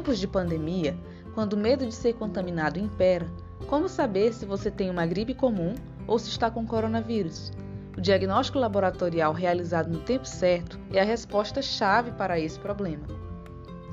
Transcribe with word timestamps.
tempos 0.00 0.18
de 0.18 0.26
pandemia, 0.26 0.96
quando 1.34 1.52
o 1.52 1.58
medo 1.58 1.84
de 1.84 1.94
ser 1.94 2.14
contaminado 2.14 2.80
impera, 2.80 3.26
como 3.66 3.86
saber 3.86 4.32
se 4.32 4.46
você 4.46 4.70
tem 4.70 4.88
uma 4.88 5.04
gripe 5.04 5.34
comum 5.34 5.74
ou 6.06 6.18
se 6.18 6.30
está 6.30 6.50
com 6.50 6.66
coronavírus? 6.66 7.52
O 7.98 8.00
diagnóstico 8.00 8.58
laboratorial 8.58 9.34
realizado 9.34 9.90
no 9.90 10.00
tempo 10.00 10.26
certo 10.26 10.80
é 10.90 11.02
a 11.02 11.04
resposta 11.04 11.60
chave 11.60 12.12
para 12.12 12.40
esse 12.40 12.58
problema. 12.58 13.06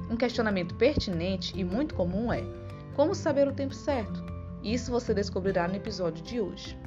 Um 0.09 0.15
questionamento 0.15 0.75
pertinente 0.75 1.51
e 1.59 1.61
muito 1.65 1.93
comum 1.93 2.31
é: 2.31 2.41
como 2.95 3.13
saber 3.13 3.45
o 3.45 3.53
tempo 3.53 3.75
certo? 3.75 4.23
Isso 4.63 4.89
você 4.89 5.13
descobrirá 5.13 5.67
no 5.67 5.75
episódio 5.75 6.23
de 6.23 6.39
hoje. 6.39 6.79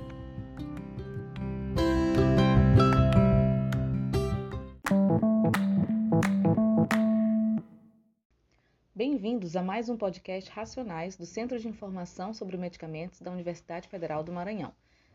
Bem-vindos 9.41 9.57
a 9.57 9.63
mais 9.63 9.89
um 9.89 9.97
podcast 9.97 10.51
Racionais 10.51 11.17
do 11.17 11.25
Centro 11.25 11.59
de 11.59 11.67
Informação 11.67 12.35
sobre 12.35 12.59
Medicamentos 12.59 13.23
da 13.23 13.31
Universidade 13.31 13.89
Federal 13.89 14.23
do 14.23 14.31
Maranhão. 14.31 14.71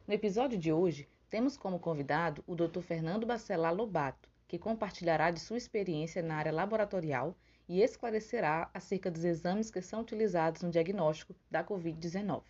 No 0.08 0.16
episódio 0.16 0.58
de 0.58 0.74
hoje, 0.74 1.08
temos 1.30 1.56
como 1.56 1.78
convidado 1.78 2.44
o 2.48 2.56
Dr. 2.56 2.82
Fernando 2.82 3.28
Bacelar 3.28 3.72
Lobato, 3.72 4.28
que 4.48 4.58
compartilhará 4.58 5.30
de 5.30 5.40
sua 5.40 5.58
experiência 5.58 6.24
na 6.24 6.38
área 6.38 6.52
laboratorial 6.52 7.36
e 7.70 7.84
esclarecerá 7.84 8.68
acerca 8.74 9.12
dos 9.12 9.24
exames 9.24 9.70
que 9.70 9.80
são 9.80 10.02
utilizados 10.02 10.64
no 10.64 10.72
diagnóstico 10.72 11.36
da 11.52 11.64
Covid-19. 11.64 12.42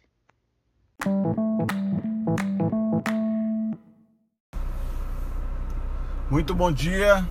Muito 6.32 6.56
bom 6.56 6.72
dia. 6.72 7.28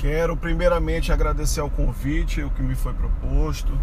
Quero 0.00 0.34
primeiramente 0.34 1.12
agradecer 1.12 1.60
ao 1.60 1.68
convite, 1.68 2.42
o 2.42 2.48
que 2.48 2.62
me 2.62 2.74
foi 2.74 2.94
proposto 2.94 3.78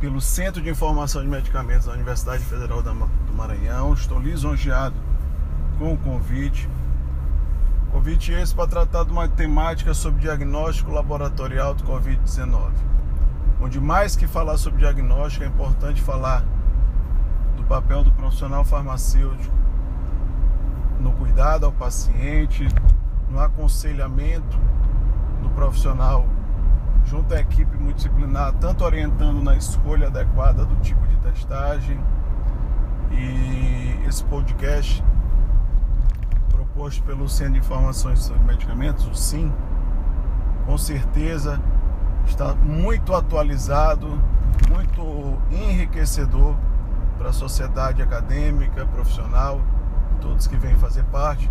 pelo 0.00 0.18
Centro 0.18 0.62
de 0.62 0.70
Informação 0.70 1.20
de 1.20 1.28
Medicamentos 1.28 1.84
da 1.84 1.92
Universidade 1.92 2.42
Federal 2.42 2.82
do 2.82 3.34
Maranhão. 3.34 3.92
Estou 3.92 4.18
lisonjeado 4.18 4.96
com 5.78 5.92
o 5.92 5.98
convite. 5.98 6.70
Convite 7.90 8.32
esse 8.32 8.54
para 8.54 8.66
tratar 8.66 9.04
de 9.04 9.10
uma 9.10 9.28
temática 9.28 9.92
sobre 9.92 10.22
diagnóstico 10.22 10.90
laboratorial 10.90 11.74
do 11.74 11.84
Covid-19. 11.84 12.70
Onde 13.60 13.78
mais 13.78 14.16
que 14.16 14.26
falar 14.26 14.56
sobre 14.56 14.78
diagnóstico, 14.78 15.44
é 15.44 15.48
importante 15.48 16.00
falar 16.00 16.42
do 17.58 17.64
papel 17.64 18.02
do 18.02 18.10
profissional 18.12 18.64
farmacêutico 18.64 19.54
no 20.98 21.12
cuidado 21.12 21.66
ao 21.66 21.72
paciente, 21.72 22.66
no 23.32 23.40
aconselhamento 23.40 24.58
do 25.42 25.48
profissional 25.50 26.26
junto 27.04 27.34
à 27.34 27.40
equipe 27.40 27.76
multidisciplinar, 27.76 28.52
tanto 28.54 28.84
orientando 28.84 29.42
na 29.42 29.56
escolha 29.56 30.06
adequada 30.06 30.64
do 30.64 30.76
tipo 30.76 31.04
de 31.06 31.16
testagem. 31.16 31.98
E 33.10 34.06
esse 34.06 34.22
podcast 34.24 35.02
proposto 36.50 37.02
pelo 37.02 37.28
Centro 37.28 37.54
de 37.54 37.58
Informações 37.58 38.20
sobre 38.20 38.42
Medicamentos, 38.44 39.06
o 39.06 39.14
SIM, 39.14 39.52
com 40.64 40.78
certeza 40.78 41.60
está 42.26 42.54
muito 42.54 43.14
atualizado, 43.14 44.06
muito 44.70 45.38
enriquecedor 45.50 46.54
para 47.18 47.30
a 47.30 47.32
sociedade 47.32 48.00
acadêmica, 48.00 48.86
profissional, 48.86 49.60
todos 50.20 50.46
que 50.46 50.56
vêm 50.56 50.76
fazer 50.76 51.04
parte. 51.04 51.50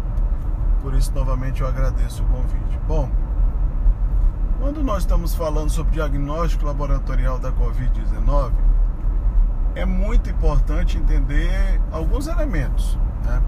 Por 0.82 0.96
isso, 0.96 1.14
novamente, 1.14 1.62
eu 1.62 1.68
agradeço 1.68 2.24
o 2.24 2.26
convite. 2.26 2.80
Bom, 2.88 3.10
quando 4.60 4.84
nós 4.84 5.04
estamos 5.04 5.36
falando 5.36 5.70
sobre 5.70 5.94
diagnóstico 5.94 6.66
laboratorial 6.66 7.38
da 7.38 7.52
Covid-19, 7.52 8.52
é 9.76 9.86
muito 9.86 10.30
importante 10.30 10.98
entender 10.98 11.80
alguns 11.92 12.28
elementos. 12.28 12.98
Né? 13.24 13.42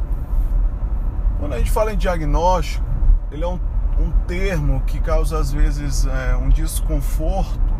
Quando 1.39 1.53
a 1.53 1.57
gente 1.57 1.71
fala 1.71 1.91
em 1.91 1.97
diagnóstico, 1.97 2.85
ele 3.31 3.43
é 3.43 3.47
um, 3.47 3.59
um 3.99 4.11
termo 4.27 4.81
que 4.81 4.99
causa 4.99 5.39
às 5.39 5.51
vezes 5.51 6.05
é, 6.05 6.35
um 6.35 6.49
desconforto 6.49 7.73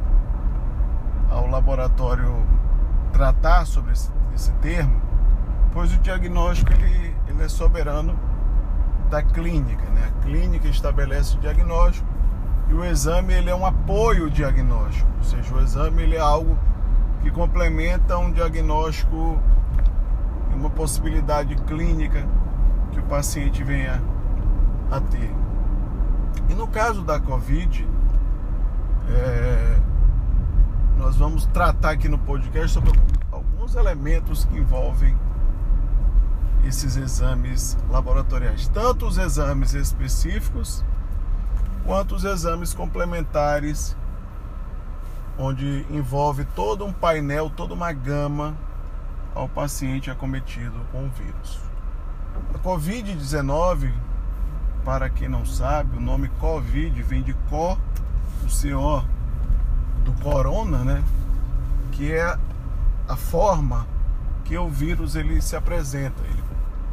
ao 1.29 1.47
laboratório 1.47 2.43
tratar 3.11 3.65
sobre 3.65 3.93
esse, 3.93 4.11
esse 4.33 4.51
termo, 4.53 4.99
pois 5.71 5.93
o 5.93 5.99
diagnóstico 5.99 6.73
ele, 6.73 7.15
ele 7.27 7.43
é 7.43 7.47
soberano 7.47 8.32
da 9.13 9.21
clínica. 9.21 9.87
Né? 9.91 10.07
A 10.07 10.23
clínica 10.23 10.67
estabelece 10.67 11.37
o 11.37 11.39
diagnóstico 11.39 12.07
e 12.67 12.73
o 12.73 12.83
exame 12.83 13.33
ele 13.33 13.49
é 13.49 13.55
um 13.55 13.63
apoio 13.63 14.27
diagnóstico, 14.27 15.07
ou 15.19 15.23
seja, 15.23 15.53
o 15.53 15.61
exame 15.61 16.01
ele 16.01 16.15
é 16.15 16.19
algo 16.19 16.57
que 17.21 17.29
complementa 17.29 18.17
um 18.17 18.31
diagnóstico, 18.31 19.37
uma 20.55 20.69
possibilidade 20.71 21.55
clínica 21.67 22.27
que 22.91 22.99
o 22.99 23.03
paciente 23.03 23.63
venha 23.63 24.01
a 24.89 24.99
ter. 24.99 25.31
E 26.49 26.55
no 26.55 26.67
caso 26.67 27.03
da 27.03 27.19
Covid, 27.19 27.87
é, 29.09 29.77
nós 30.97 31.17
vamos 31.17 31.45
tratar 31.47 31.91
aqui 31.91 32.09
no 32.09 32.17
podcast 32.17 32.71
sobre 32.71 32.91
alguns 33.31 33.75
elementos 33.75 34.45
que 34.45 34.57
envolvem 34.57 35.15
esses 36.63 36.95
exames 36.95 37.77
laboratoriais, 37.89 38.67
tanto 38.67 39.05
os 39.05 39.17
exames 39.17 39.73
específicos 39.73 40.83
quanto 41.85 42.15
os 42.15 42.23
exames 42.23 42.73
complementares, 42.73 43.95
onde 45.37 45.85
envolve 45.89 46.45
todo 46.55 46.85
um 46.85 46.93
painel, 46.93 47.49
toda 47.49 47.73
uma 47.73 47.91
gama 47.91 48.55
ao 49.35 49.49
paciente 49.49 50.09
acometido 50.09 50.79
com 50.91 51.05
o 51.05 51.09
vírus. 51.09 51.59
A 52.53 52.59
Covid-19, 52.59 53.91
para 54.85 55.09
quem 55.09 55.27
não 55.27 55.45
sabe, 55.45 55.97
o 55.97 56.01
nome 56.01 56.29
Covid 56.39 57.01
vem 57.03 57.21
de 57.21 57.33
CO, 57.49 57.77
o 58.43 58.47
CO 58.47 59.03
do 60.03 60.13
corona, 60.21 60.83
né? 60.83 61.03
Que 61.91 62.13
é 62.13 62.37
a 63.07 63.15
forma 63.15 63.87
que 64.43 64.57
o 64.57 64.69
vírus 64.69 65.15
ele 65.15 65.41
se 65.41 65.55
apresenta. 65.55 66.21
Ele 66.23 66.42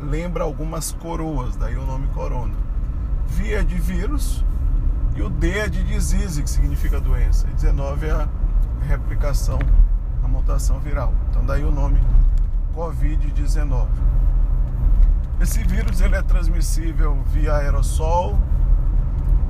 lembra 0.03 0.45
algumas 0.45 0.93
coroas, 0.93 1.57
daí 1.57 1.77
o 1.77 1.85
nome 1.85 2.09
corona. 2.09 2.55
Via 3.27 3.63
de 3.65 3.77
vírus 3.77 4.45
e 5.15 5.23
o 5.23 5.29
D 5.29 5.59
é 5.59 5.69
de 5.69 5.83
disease, 5.85 6.43
que 6.43 6.51
significa 6.51 7.01
doença. 7.01 7.47
E 7.49 7.55
19 7.55 8.07
é 8.07 8.13
a 8.13 8.29
replicação, 8.87 9.59
a 10.23 10.29
mutação 10.29 10.79
viral. 10.81 11.13
Então 11.29 11.45
daí 11.45 11.65
o 11.65 11.71
nome 11.71 12.01
Covid-19. 12.75 13.87
Esse 15.41 15.63
vírus 15.65 16.01
ele 16.01 16.17
é 16.17 16.23
transmissível 16.23 17.19
via 17.27 17.57
aerossol, 17.57 18.39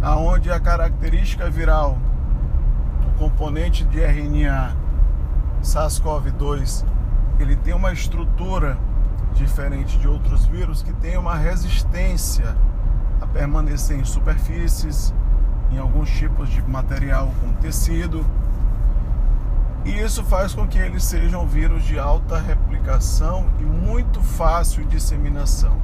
aonde 0.02 0.50
a 0.50 0.60
característica 0.60 1.50
viral 1.50 1.98
do 3.02 3.18
componente 3.18 3.84
de 3.84 4.00
RNA 4.00 4.76
SARS-CoV-2 5.62 6.86
ele 7.38 7.56
tem 7.56 7.74
uma 7.74 7.92
estrutura 7.92 8.78
diferente 9.34 9.98
de 9.98 10.08
outros 10.08 10.46
vírus 10.46 10.82
que 10.82 10.92
tem 10.94 11.16
uma 11.16 11.34
resistência 11.34 12.56
a 13.20 13.26
permanecer 13.26 13.98
em 13.98 14.04
superfícies, 14.04 15.14
em 15.70 15.78
alguns 15.78 16.10
tipos 16.10 16.48
de 16.48 16.62
material 16.62 17.32
como 17.40 17.52
tecido. 17.54 18.24
E 19.84 19.90
isso 19.98 20.22
faz 20.24 20.54
com 20.54 20.66
que 20.66 20.78
eles 20.78 21.04
sejam 21.04 21.46
vírus 21.46 21.84
de 21.84 21.98
alta 21.98 22.38
replicação 22.38 23.48
e 23.58 23.62
muito 23.62 24.20
fácil 24.22 24.84
disseminação. 24.84 25.80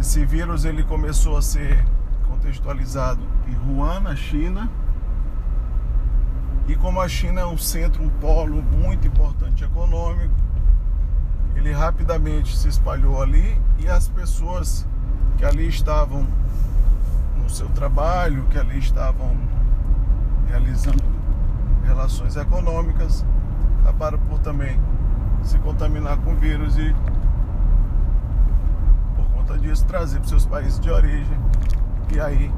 Esse 0.00 0.24
vírus 0.24 0.64
ele 0.64 0.82
começou 0.84 1.36
a 1.36 1.42
ser 1.42 1.84
contextualizado 2.28 3.20
em 3.46 3.56
Wuhan, 3.68 4.00
na 4.00 4.14
China. 4.14 4.70
E 6.68 6.76
como 6.76 7.00
a 7.00 7.08
China 7.08 7.40
é 7.40 7.46
um 7.46 7.58
centro, 7.58 8.02
um 8.02 8.08
polo 8.08 8.62
muito 8.62 9.06
importante 9.06 9.64
econômico, 9.64 10.32
ele 11.58 11.72
rapidamente 11.72 12.56
se 12.56 12.68
espalhou 12.68 13.20
ali 13.20 13.60
e 13.78 13.88
as 13.88 14.06
pessoas 14.06 14.86
que 15.36 15.44
ali 15.44 15.66
estavam 15.66 16.24
no 17.36 17.50
seu 17.50 17.68
trabalho, 17.70 18.44
que 18.44 18.56
ali 18.56 18.78
estavam 18.78 19.36
realizando 20.46 21.02
relações 21.84 22.36
econômicas, 22.36 23.26
acabaram 23.80 24.18
por 24.20 24.38
também 24.38 24.78
se 25.42 25.58
contaminar 25.58 26.16
com 26.18 26.32
o 26.32 26.36
vírus 26.36 26.78
e 26.78 26.94
por 29.16 29.24
conta 29.34 29.58
disso 29.58 29.84
trazer 29.84 30.20
para 30.20 30.28
seus 30.28 30.46
países 30.46 30.78
de 30.78 30.90
origem 30.90 31.38
e 32.14 32.20
aí 32.20 32.52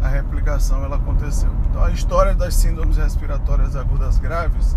a 0.00 0.06
replicação 0.06 0.84
ela 0.84 0.94
aconteceu. 0.94 1.50
Então 1.68 1.82
a 1.82 1.90
história 1.90 2.36
das 2.36 2.54
síndromes 2.54 2.96
respiratórias 2.96 3.74
agudas 3.74 4.18
graves 4.18 4.76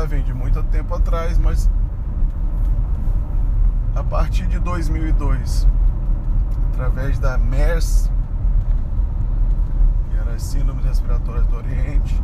já 0.00 0.06
vem 0.06 0.22
de 0.22 0.32
muito 0.32 0.62
tempo 0.62 0.94
atrás, 0.94 1.36
mas 1.36 1.68
a 3.94 4.02
partir 4.02 4.46
de 4.46 4.58
2002 4.58 5.68
através 6.72 7.18
da 7.18 7.36
MERS, 7.36 8.10
das 10.24 10.42
síndromes 10.42 10.84
respiratórias 10.86 11.46
do 11.48 11.56
Oriente 11.56 12.22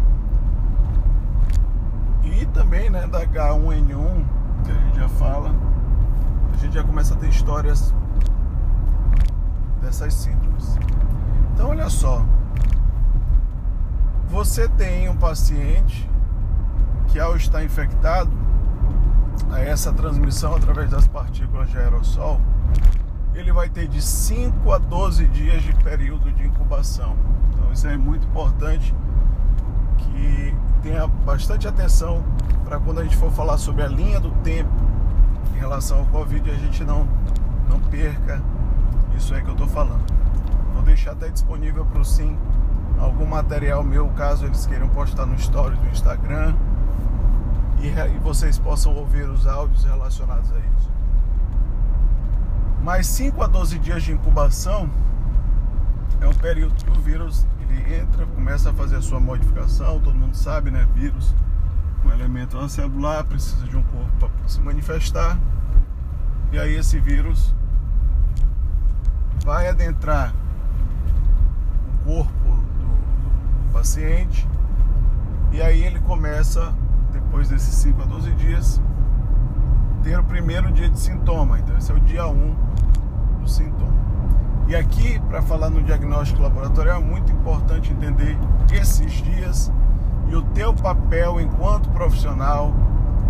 e 2.25 2.47
também 2.47 2.89
né, 2.89 3.07
da 3.09 3.27
H1N1, 3.27 4.25
que 4.65 4.71
a 4.71 4.75
gente 4.75 4.97
já 4.97 5.09
fala, 5.11 5.55
a 6.55 6.57
gente 6.57 6.73
já 6.73 6.83
começa 6.83 7.13
a 7.13 7.17
ter 7.19 7.29
histórias 7.29 7.95
dessas 9.83 10.15
síndromes. 10.15 10.79
Então, 11.53 11.71
olha 11.71 11.91
só, 11.91 12.25
você 14.29 14.67
tem 14.67 15.11
um 15.11 15.17
paciente 15.17 16.09
que, 17.17 17.21
ao 17.21 17.35
estar 17.35 17.65
infectado, 17.65 18.31
a 19.51 19.59
essa 19.61 19.91
transmissão 19.91 20.55
através 20.55 20.91
das 20.91 21.09
partículas 21.09 21.71
de 21.71 21.79
aerossol, 21.79 22.39
ele 23.35 23.51
vai 23.53 23.71
ter 23.71 23.89
de 23.89 24.03
5 24.03 24.71
a 24.71 24.77
12 24.77 25.27
dias 25.29 25.63
de 25.63 25.73
período 25.77 26.31
de 26.31 26.47
incubação. 26.47 27.17
Então, 27.55 27.73
isso 27.73 27.89
é 27.89 27.97
muito 27.97 28.27
importante 28.27 28.95
que 29.97 30.55
tenha 30.83 31.07
bastante 31.07 31.67
atenção 31.67 32.23
para 32.67 32.79
quando 32.79 33.01
a 33.01 33.05
gente 33.05 33.17
for 33.17 33.33
falar 33.33 33.57
sobre 33.57 33.83
a 33.83 33.89
linha 33.89 34.21
do 34.21 34.31
tempo 34.43 34.71
em 35.55 35.59
relação 35.59 36.01
ao 36.01 36.07
Covid, 36.07 36.51
a 36.51 36.55
gente 36.55 36.85
não, 36.85 37.09
não 37.67 37.81
perca 37.81 38.43
isso 39.17 39.35
aí 39.35 39.41
que 39.41 39.49
eu 39.49 39.55
estou 39.55 39.69
falando. 39.69 40.05
Vou 40.75 40.83
deixar 40.83 41.13
até 41.13 41.31
disponível 41.31 41.87
para 41.87 42.03
o 42.03 42.05
Sim 42.05 42.37
algum 42.99 43.25
material 43.25 43.83
meu, 43.83 44.07
caso 44.09 44.45
eles 44.45 44.67
queiram 44.67 44.89
postar 44.89 45.25
no 45.25 45.35
story 45.37 45.77
do 45.77 45.87
Instagram 45.89 46.55
e, 47.81 47.89
e 47.89 48.19
vocês 48.19 48.59
possam 48.59 48.95
ouvir 48.95 49.29
os 49.29 49.47
áudios 49.47 49.85
relacionados 49.85 50.51
a 50.53 50.59
isso. 50.59 50.91
Mais 52.83 53.07
5 53.07 53.43
a 53.43 53.47
12 53.47 53.79
dias 53.79 54.03
de 54.03 54.13
incubação 54.13 54.89
é 56.21 56.27
um 56.27 56.35
período 56.35 56.75
que 56.75 56.91
o 56.91 57.03
vírus 57.03 57.47
ele 57.61 57.97
entra, 57.97 58.27
começa 58.27 58.71
a 58.71 58.73
fazer 58.73 58.97
a 58.97 59.03
sua 59.03 59.21
modificação, 59.21 60.01
todo 60.01 60.15
mundo 60.15 60.35
sabe, 60.35 60.71
né? 60.71 60.87
Vírus, 60.95 61.35
um 62.05 62.13
elemento 62.13 62.57
ancelular, 62.59 63.25
precisa 63.25 63.67
de 63.67 63.77
um 63.77 63.83
corpo 63.83 64.13
para 64.19 64.49
se 64.49 64.61
manifestar. 64.61 65.39
E 66.53 66.59
aí 66.59 66.75
esse 66.77 67.01
vírus 67.01 67.55
vai 69.45 69.69
adentrar 69.69 70.33
o 71.89 72.05
corpo 72.05 72.31
do, 72.41 73.67
do 73.67 73.73
paciente 73.73 74.47
e 75.53 75.63
aí 75.63 75.83
ele 75.85 76.01
começa, 76.01 76.75
depois 77.17 77.49
desses 77.49 77.75
5 77.75 78.03
a 78.03 78.05
12 78.05 78.31
dias, 78.33 78.81
ter 80.03 80.19
o 80.19 80.25
primeiro 80.25 80.71
dia 80.73 80.89
de 80.89 80.99
sintoma. 80.99 81.59
Então 81.59 81.77
esse 81.77 81.91
é 81.91 81.95
o 81.95 82.01
dia 82.01 82.27
1 82.27 82.31
um 82.31 82.57
do 83.41 83.49
sintoma. 83.49 83.97
E 84.69 84.75
aqui, 84.75 85.21
para 85.29 85.41
falar 85.43 85.71
no 85.71 85.83
diagnóstico 85.83 86.43
laboratorial, 86.43 87.01
é 87.01 87.05
muito 87.05 87.31
importante 87.33 87.93
entender 87.93 88.37
esses 88.73 89.13
dias 89.13 89.73
e 90.29 90.35
o 90.35 90.43
teu 90.43 90.75
papel 90.75 91.41
enquanto 91.41 91.89
profissional, 91.91 92.75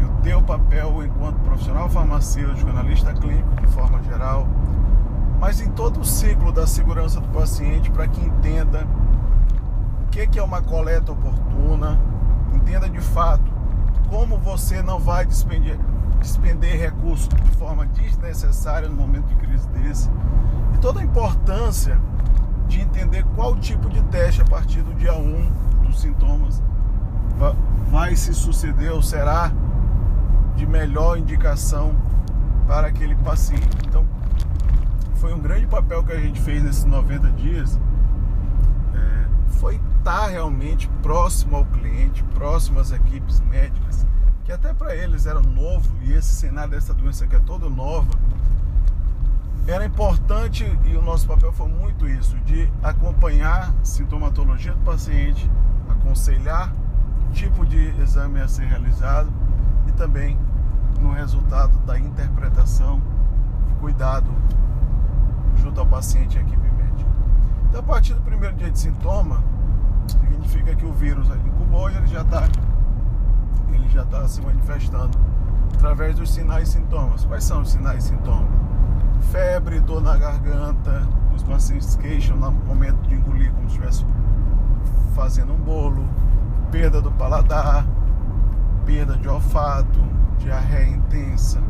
e 0.01 0.05
o 0.05 0.09
teu 0.23 0.43
papel 0.43 1.05
enquanto 1.05 1.37
profissional 1.41 1.89
farmacêutico, 1.91 2.71
analista 2.71 3.13
clínico 3.13 3.55
de 3.61 3.67
forma 3.67 4.03
geral, 4.03 4.47
mas 5.39 5.61
em 5.61 5.71
todo 5.71 6.01
o 6.01 6.05
ciclo 6.05 6.51
da 6.51 6.67
segurança 6.67 7.21
do 7.21 7.29
paciente 7.29 7.91
para 7.91 8.09
que 8.09 8.25
entenda 8.25 8.87
o 10.03 10.07
que 10.07 10.39
é 10.39 10.43
uma 10.43 10.63
coleta 10.63 11.13
oportuna, 11.13 12.01
entenda 12.55 12.89
de 12.89 13.01
fato 13.01 13.56
como 14.09 14.39
você 14.39 14.83
não 14.83 14.99
vai 14.99 15.27
despender, 15.27 15.79
despender 16.21 16.79
recursos 16.79 17.29
de 17.29 17.51
forma 17.53 17.87
desnecessária 17.87 18.89
no 18.89 18.97
momento 18.97 19.27
de 19.27 19.35
crise 19.37 19.69
desse 19.69 20.11
e 20.75 20.79
toda 20.79 21.01
a 21.01 21.05
importância 21.05 21.99
de 22.69 22.81
entender 22.81 23.25
qual 23.35 23.57
tipo 23.57 23.89
de 23.89 24.03
teste 24.05 24.43
a 24.43 24.45
partir 24.45 24.83
do 24.83 24.95
dia 24.95 25.15
1 25.15 25.51
dos 25.85 26.01
sintomas 26.01 26.63
vai 27.91 28.17
se 28.17 28.35
suceder 28.35 28.93
ou 28.93 29.03
será 29.03 29.53
de 30.57 30.67
melhor 30.67 31.19
indicação 31.19 31.95
para 32.67 32.89
aquele 32.89 33.15
paciente. 33.17 33.69
Então, 33.87 34.05
foi 35.15 35.33
um 35.33 35.39
grande 35.39 35.67
papel 35.67 36.03
que 36.03 36.13
a 36.13 36.21
gente 36.21 36.41
fez 36.41 36.63
nesses 36.63 36.85
90 36.85 37.31
dias. 37.33 37.79
É, 38.95 39.25
foi 39.49 39.81
estar 40.07 40.29
realmente 40.29 40.89
próximo 41.03 41.57
ao 41.57 41.65
cliente, 41.65 42.23
próximo 42.33 42.79
às 42.79 42.93
equipes 42.93 43.41
médicas, 43.41 44.07
que 44.45 44.53
até 44.53 44.73
para 44.73 44.95
eles 44.95 45.27
era 45.27 45.41
novo 45.41 45.85
e 46.01 46.13
esse 46.13 46.33
cenário 46.33 46.71
dessa 46.71 46.95
doença 46.95 47.27
que 47.27 47.35
é 47.35 47.41
toda 47.41 47.69
nova 47.69 48.17
era 49.67 49.85
importante 49.85 50.65
e 50.85 50.95
o 50.95 51.03
nosso 51.03 51.27
papel 51.27 51.53
foi 51.53 51.67
muito 51.67 52.07
isso, 52.07 52.37
de 52.45 52.71
acompanhar 52.85 53.71
a 53.71 53.85
sintomatologia 53.85 54.75
do 54.75 54.85
paciente, 54.85 55.51
aconselhar 55.89 56.73
o 57.29 57.33
tipo 57.33 57.67
de 57.67 57.89
exame 58.01 58.41
a 58.41 58.47
ser 58.47 58.67
realizado 58.67 59.29
e 59.89 59.93
também 59.93 60.39
no 61.01 61.11
resultado 61.11 61.77
da 61.79 61.99
interpretação 61.99 63.03
e 63.73 63.81
cuidado 63.81 64.31
junto 65.57 65.81
ao 65.81 65.87
paciente 65.87 66.37
e 66.37 66.39
à 66.39 66.43
equipe 66.43 66.69
médica. 66.77 67.11
Então, 67.69 67.81
a 67.81 67.83
partir 67.83 68.15
do 68.15 68.21
primeiro 68.21 68.55
dia 68.55 68.71
de 68.71 68.79
sintoma, 68.79 69.56
significa 70.67 70.75
que 70.75 70.85
o 70.85 70.93
vírus 70.93 71.29
incubou 71.29 71.89
e 71.91 71.97
ele 71.97 72.07
já 72.07 72.23
está 72.23 72.49
ele 73.73 73.89
já 73.89 74.03
está 74.03 74.27
se 74.27 74.41
manifestando 74.43 75.17
através 75.75 76.17
dos 76.17 76.33
sinais 76.33 76.69
e 76.69 76.73
sintomas. 76.73 77.25
Quais 77.25 77.45
são 77.45 77.63
os 77.63 77.71
sinais 77.71 78.05
e 78.05 78.09
sintomas? 78.09 78.67
febre, 79.31 79.81
dor 79.81 80.03
na 80.03 80.17
garganta, 80.17 81.09
os 81.35 81.43
pacientes 81.43 81.97
queixam 81.97 82.37
no 82.37 82.53
momento 82.53 83.01
de 83.09 83.15
engolir 83.15 83.51
como 83.53 83.69
se 83.69 83.77
estivesse 83.77 84.07
fazendo 85.15 85.55
um 85.55 85.57
bolo, 85.57 86.07
perda 86.71 87.01
do 87.01 87.11
paladar, 87.11 87.85
perda 88.85 89.17
de 89.17 89.27
olfato, 89.27 89.99
diarreia 90.39 90.89
intensa, 90.89 91.61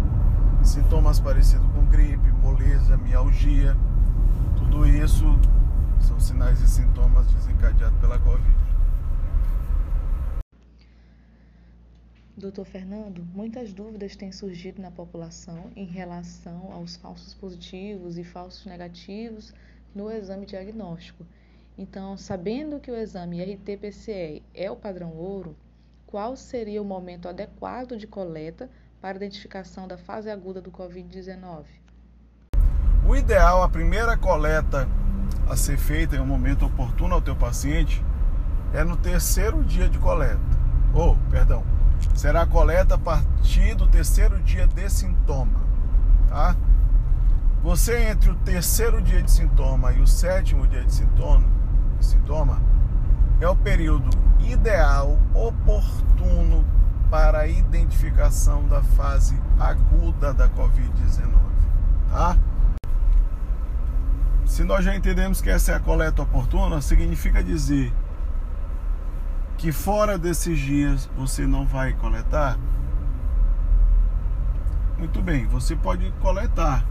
sintomas 0.62 1.20
parecidos 1.20 1.66
com 1.74 1.84
gripe, 1.86 2.30
moleza, 2.42 2.96
mialgia, 2.96 3.76
tudo 4.56 4.86
isso 4.86 5.38
são 6.00 6.18
sinais 6.18 6.60
e 6.60 6.68
sintomas 6.68 7.26
desencadeados 7.28 7.98
pela 8.00 8.18
Covid. 8.18 8.65
Doutor 12.38 12.66
Fernando, 12.66 13.26
muitas 13.32 13.72
dúvidas 13.72 14.14
têm 14.14 14.30
surgido 14.30 14.82
na 14.82 14.90
população 14.90 15.70
em 15.74 15.86
relação 15.86 16.70
aos 16.70 16.94
falsos 16.94 17.32
positivos 17.32 18.18
e 18.18 18.24
falsos 18.24 18.66
negativos 18.66 19.54
no 19.94 20.10
exame 20.10 20.44
diagnóstico. 20.44 21.24
Então, 21.78 22.14
sabendo 22.18 22.78
que 22.78 22.90
o 22.90 22.94
exame 22.94 23.42
RT-PCR 23.42 24.42
é 24.52 24.70
o 24.70 24.76
padrão 24.76 25.14
ouro, 25.14 25.56
qual 26.06 26.36
seria 26.36 26.82
o 26.82 26.84
momento 26.84 27.26
adequado 27.26 27.96
de 27.96 28.06
coleta 28.06 28.68
para 29.00 29.16
identificação 29.16 29.88
da 29.88 29.96
fase 29.96 30.28
aguda 30.28 30.60
do 30.60 30.70
Covid-19? 30.70 31.64
O 33.08 33.16
ideal, 33.16 33.62
a 33.62 33.68
primeira 33.70 34.14
coleta 34.14 34.86
a 35.48 35.56
ser 35.56 35.78
feita 35.78 36.16
em 36.16 36.20
um 36.20 36.26
momento 36.26 36.66
oportuno 36.66 37.14
ao 37.14 37.22
teu 37.22 37.34
paciente, 37.34 38.04
é 38.74 38.84
no 38.84 38.98
terceiro 38.98 39.64
dia 39.64 39.88
de 39.88 39.98
coleta. 39.98 40.38
Ou, 40.94 41.12
oh, 41.12 41.30
perdão, 41.30 41.75
será 42.14 42.46
coleta 42.46 42.94
a 42.94 42.98
partir 42.98 43.74
do 43.74 43.86
terceiro 43.86 44.40
dia 44.42 44.66
de 44.66 44.88
sintoma, 44.88 45.60
tá? 46.28 46.56
Você 47.62 48.04
entre 48.04 48.30
o 48.30 48.34
terceiro 48.36 49.02
dia 49.02 49.22
de 49.22 49.30
sintoma 49.30 49.92
e 49.92 50.00
o 50.00 50.06
sétimo 50.06 50.66
dia 50.66 50.84
de 50.84 50.92
sintoma, 50.92 51.44
sintoma 52.00 52.60
é 53.40 53.48
o 53.48 53.56
período 53.56 54.10
ideal, 54.40 55.18
oportuno 55.34 56.64
para 57.10 57.40
a 57.40 57.46
identificação 57.46 58.66
da 58.68 58.82
fase 58.82 59.38
aguda 59.58 60.32
da 60.32 60.48
Covid-19, 60.48 61.28
tá? 62.10 62.36
Se 64.44 64.62
nós 64.62 64.84
já 64.84 64.94
entendemos 64.94 65.40
que 65.40 65.50
essa 65.50 65.72
é 65.72 65.74
a 65.74 65.80
coleta 65.80 66.22
oportuna, 66.22 66.80
significa 66.80 67.42
dizer 67.42 67.92
que 69.56 69.72
fora 69.72 70.18
desses 70.18 70.58
dias 70.58 71.08
você 71.16 71.46
não 71.46 71.66
vai 71.66 71.92
coletar? 71.94 72.58
Muito 74.98 75.20
bem, 75.20 75.46
você 75.46 75.74
pode 75.76 76.10
coletar, 76.20 76.84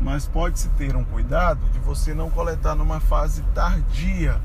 mas 0.00 0.26
pode-se 0.26 0.68
ter 0.70 0.96
um 0.96 1.04
cuidado 1.04 1.60
de 1.70 1.78
você 1.78 2.14
não 2.14 2.30
coletar 2.30 2.74
numa 2.74 3.00
fase 3.00 3.42
tardia, 3.54 4.40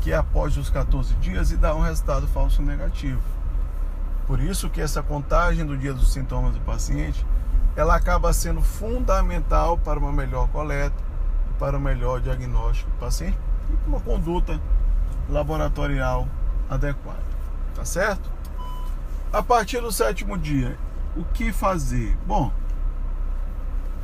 que 0.00 0.12
é 0.12 0.16
após 0.16 0.56
os 0.56 0.68
14 0.68 1.14
dias 1.14 1.50
e 1.50 1.56
dar 1.56 1.74
um 1.74 1.80
resultado 1.80 2.26
falso 2.28 2.62
negativo. 2.62 3.22
Por 4.26 4.40
isso 4.40 4.70
que 4.70 4.80
essa 4.80 5.02
contagem 5.02 5.64
do 5.64 5.76
dia 5.76 5.94
dos 5.94 6.12
sintomas 6.12 6.54
do 6.54 6.60
paciente, 6.60 7.26
ela 7.74 7.96
acaba 7.96 8.32
sendo 8.32 8.60
fundamental 8.60 9.78
para 9.78 9.98
uma 9.98 10.12
melhor 10.12 10.48
coleta 10.48 11.12
para 11.62 11.76
um 11.76 11.80
melhor 11.80 12.20
diagnóstico 12.20 12.90
do 12.90 12.96
paciente 12.96 13.38
e 13.70 13.88
uma 13.88 14.00
conduta 14.00 14.60
laboratorial 15.28 16.26
adequado. 16.74 17.22
Tá 17.74 17.84
certo? 17.84 18.30
A 19.32 19.42
partir 19.42 19.80
do 19.80 19.90
sétimo 19.90 20.36
dia, 20.36 20.78
o 21.16 21.24
que 21.24 21.52
fazer? 21.52 22.16
Bom, 22.26 22.52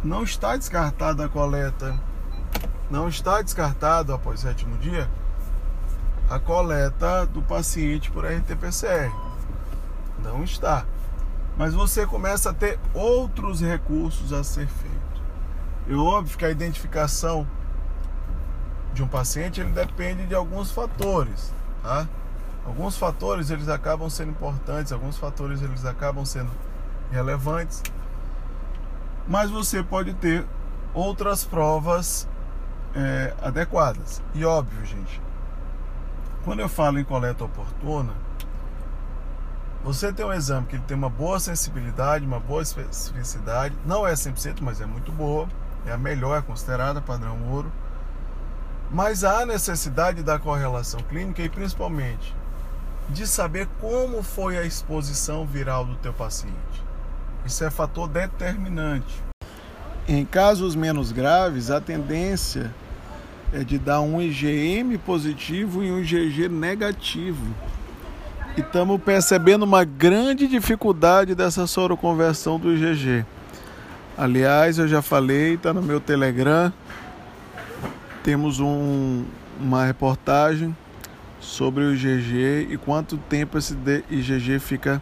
não 0.02 0.22
está 0.22 0.56
descartada 0.56 1.26
a 1.26 1.28
coleta, 1.28 1.98
não 2.90 3.08
está 3.08 3.42
descartado 3.42 4.12
após 4.12 4.40
o 4.40 4.42
sétimo 4.42 4.76
dia 4.78 5.08
a 6.30 6.38
coleta 6.38 7.25
do 7.26 7.40
paciente 7.40 8.10
por 8.10 8.25
RT-PCR. 8.25 9.10
Não 10.22 10.44
está. 10.44 10.84
Mas 11.56 11.75
você 11.75 12.06
começa 12.06 12.50
a 12.50 12.54
ter 12.54 12.78
outros 12.92 13.60
recursos 13.60 14.32
a 14.32 14.44
ser 14.44 14.66
feito. 14.66 14.98
É 15.88 15.94
óbvio 15.94 16.37
que 16.37 16.44
a 16.44 16.50
identificação 16.50 17.48
de 18.92 19.02
um 19.02 19.08
paciente 19.08 19.60
ele 19.60 19.70
depende 19.70 20.26
de 20.26 20.34
alguns 20.34 20.70
fatores, 20.70 21.52
tá? 21.82 22.06
Alguns 22.68 22.98
fatores 22.98 23.50
eles 23.50 23.66
acabam 23.66 24.10
sendo 24.10 24.30
importantes, 24.32 24.92
alguns 24.92 25.16
fatores 25.16 25.62
eles 25.62 25.87
acabam 25.87 26.22
sendo 26.26 26.50
relevantes, 27.10 27.82
mas 29.26 29.50
você 29.50 29.82
pode 29.82 30.12
ter 30.12 30.44
outras 30.92 31.44
provas 31.44 32.28
é, 32.94 33.32
adequadas. 33.40 34.22
E 34.34 34.44
óbvio, 34.44 34.84
gente, 34.84 35.20
quando 36.44 36.60
eu 36.60 36.68
falo 36.68 36.98
em 36.98 37.04
coleta 37.04 37.42
oportuna, 37.42 38.12
você 39.82 40.12
tem 40.12 40.26
um 40.26 40.32
exame 40.32 40.66
que 40.66 40.76
ele 40.76 40.84
tem 40.87 40.96
uma 40.96 41.08
boa 41.08 41.40
sensibilidade, 41.40 42.26
uma 42.26 42.38
boa 42.38 42.60
especificidade, 42.60 43.75
não 43.87 44.06
é 44.06 44.12
100%, 44.12 44.58
mas 44.60 44.78
é 44.82 44.84
muito 44.84 45.10
boa, 45.10 45.48
é 45.87 45.92
a 45.92 45.96
melhor, 45.96 46.37
é 46.37 46.42
considerada 46.42 47.00
padrão 47.00 47.48
ouro. 47.48 47.72
Mas 48.90 49.25
há 49.25 49.46
necessidade 49.46 50.22
da 50.22 50.38
correlação 50.38 51.00
clínica 51.00 51.42
e 51.42 51.48
principalmente 51.48 52.37
de 53.08 53.26
saber 53.26 53.66
como 53.80 54.22
foi 54.22 54.58
a 54.58 54.64
exposição 54.64 55.46
viral 55.46 55.84
do 55.84 55.96
teu 55.96 56.12
paciente. 56.12 56.54
Isso 57.44 57.64
é 57.64 57.70
fator 57.70 58.08
determinante. 58.08 59.22
Em 60.06 60.24
casos 60.24 60.74
menos 60.74 61.12
graves, 61.12 61.70
a 61.70 61.80
tendência 61.80 62.74
é 63.52 63.64
de 63.64 63.78
dar 63.78 64.00
um 64.00 64.20
IgM 64.20 64.98
positivo 64.98 65.82
e 65.82 65.90
um 65.90 66.00
IgG 66.00 66.48
negativo. 66.48 67.46
E 68.56 68.60
estamos 68.60 69.00
percebendo 69.00 69.64
uma 69.64 69.84
grande 69.84 70.46
dificuldade 70.46 71.34
dessa 71.34 71.66
soroconversão 71.66 72.58
do 72.58 72.72
IgG. 72.74 73.24
Aliás, 74.16 74.78
eu 74.78 74.88
já 74.88 75.00
falei, 75.00 75.54
está 75.54 75.72
no 75.72 75.80
meu 75.80 76.00
Telegram. 76.00 76.72
Temos 78.22 78.60
um, 78.60 79.24
uma 79.60 79.86
reportagem 79.86 80.76
sobre 81.40 81.85
o 81.85 81.95
IgG 81.95 82.68
e 82.71 82.76
quanto 82.76 83.16
tempo 83.16 83.59
esse 83.59 83.76
IgG 84.11 84.59
fica 84.59 85.00